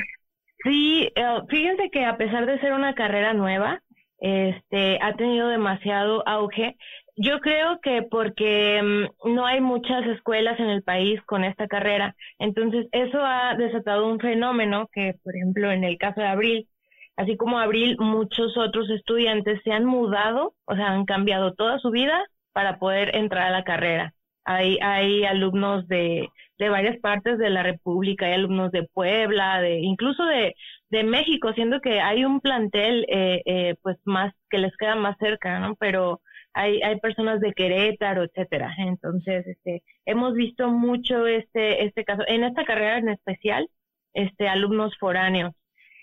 Sí, 0.62 1.12
fíjense 1.48 1.90
que 1.90 2.06
a 2.06 2.16
pesar 2.16 2.46
de 2.46 2.58
ser 2.60 2.72
una 2.72 2.94
carrera 2.94 3.34
nueva, 3.34 3.82
este, 4.18 4.98
ha 5.02 5.14
tenido 5.14 5.48
demasiado 5.48 6.26
auge. 6.26 6.76
Yo 7.16 7.40
creo 7.40 7.80
que 7.82 8.02
porque 8.02 8.80
mm, 8.82 9.34
no 9.34 9.44
hay 9.44 9.60
muchas 9.60 10.06
escuelas 10.06 10.58
en 10.58 10.70
el 10.70 10.82
país 10.82 11.20
con 11.26 11.44
esta 11.44 11.68
carrera, 11.68 12.16
entonces 12.38 12.86
eso 12.92 13.18
ha 13.20 13.54
desatado 13.56 14.08
un 14.08 14.18
fenómeno 14.18 14.88
que, 14.92 15.14
por 15.22 15.36
ejemplo, 15.36 15.70
en 15.70 15.84
el 15.84 15.98
caso 15.98 16.22
de 16.22 16.26
Abril, 16.26 16.68
así 17.16 17.36
como 17.36 17.58
Abril, 17.58 17.96
muchos 17.98 18.56
otros 18.56 18.90
estudiantes 18.90 19.60
se 19.64 19.72
han 19.72 19.84
mudado, 19.84 20.54
o 20.64 20.74
sea, 20.74 20.92
han 20.92 21.04
cambiado 21.04 21.54
toda 21.54 21.78
su 21.78 21.90
vida 21.90 22.24
para 22.52 22.78
poder 22.78 23.16
entrar 23.16 23.48
a 23.48 23.50
la 23.50 23.64
carrera. 23.64 24.14
Hay, 24.44 24.78
hay 24.82 25.24
alumnos 25.24 25.88
de, 25.88 26.28
de 26.58 26.68
varias 26.68 26.98
partes 27.00 27.38
de 27.38 27.50
la 27.50 27.62
República, 27.62 28.26
hay 28.26 28.34
alumnos 28.34 28.70
de 28.72 28.84
Puebla, 28.92 29.60
de 29.60 29.80
incluso 29.80 30.24
de, 30.24 30.54
de 30.90 31.04
México, 31.04 31.52
siendo 31.54 31.80
que 31.80 32.00
hay 32.00 32.24
un 32.24 32.40
plantel 32.40 33.06
eh, 33.08 33.42
eh, 33.46 33.74
pues 33.82 33.96
más 34.04 34.34
que 34.50 34.58
les 34.58 34.76
queda 34.76 34.94
más 34.96 35.16
cerca, 35.18 35.58
¿no? 35.58 35.74
Pero 35.76 36.20
hay, 36.52 36.82
hay 36.82 37.00
personas 37.00 37.40
de 37.40 37.52
Querétaro, 37.52 38.24
etcétera. 38.24 38.74
Entonces, 38.78 39.46
este, 39.46 39.82
hemos 40.06 40.34
visto 40.34 40.68
mucho 40.68 41.26
este, 41.26 41.84
este 41.84 42.04
caso, 42.04 42.22
en 42.26 42.44
esta 42.44 42.64
carrera 42.64 42.98
en 42.98 43.08
especial, 43.08 43.68
este, 44.14 44.48
alumnos 44.48 44.96
foráneos. 44.98 45.52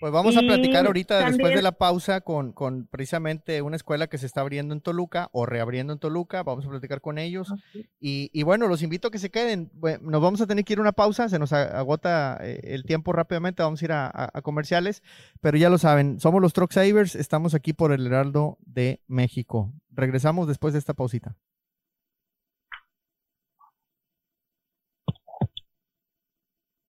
Pues 0.02 0.12
vamos 0.12 0.36
a 0.36 0.40
platicar 0.40 0.84
ahorita, 0.84 1.30
después 1.30 1.54
de 1.54 1.62
la 1.62 1.70
pausa, 1.70 2.22
con, 2.22 2.50
con, 2.52 2.88
precisamente 2.88 3.62
una 3.62 3.76
escuela 3.76 4.08
que 4.08 4.18
se 4.18 4.26
está 4.26 4.40
abriendo 4.40 4.74
en 4.74 4.80
Toluca 4.80 5.28
o 5.30 5.46
reabriendo 5.46 5.92
en 5.92 6.00
Toluca. 6.00 6.42
Vamos 6.42 6.66
a 6.66 6.70
platicar 6.70 7.00
con 7.00 7.18
ellos. 7.18 7.54
Y, 8.00 8.28
y, 8.32 8.42
bueno, 8.42 8.66
los 8.66 8.82
invito 8.82 9.06
a 9.06 9.10
que 9.12 9.20
se 9.20 9.30
queden. 9.30 9.70
nos 10.00 10.20
vamos 10.20 10.40
a 10.40 10.48
tener 10.48 10.64
que 10.64 10.72
ir 10.72 10.80
a 10.80 10.82
una 10.82 10.90
pausa, 10.90 11.28
se 11.28 11.38
nos 11.38 11.52
agota 11.52 12.36
eh, 12.40 12.58
el 12.64 12.82
tiempo 12.82 13.12
rápidamente, 13.12 13.62
vamos 13.62 13.80
a 13.80 13.84
ir 13.84 13.92
a, 13.92 14.10
a, 14.12 14.42
comerciales. 14.42 15.04
Pero 15.40 15.56
ya 15.56 15.70
lo 15.70 15.78
saben, 15.78 16.18
somos 16.18 16.42
los 16.42 16.52
Truck 16.52 16.72
Savers, 16.72 17.14
estamos 17.14 17.54
aquí 17.54 17.72
por 17.72 17.92
el 17.92 18.04
Heraldo 18.04 18.58
de 18.66 19.02
México. 19.06 19.72
Regresamos 19.92 20.48
después 20.48 20.72
de 20.72 20.80
esta 20.80 20.94
pausita. 20.94 21.36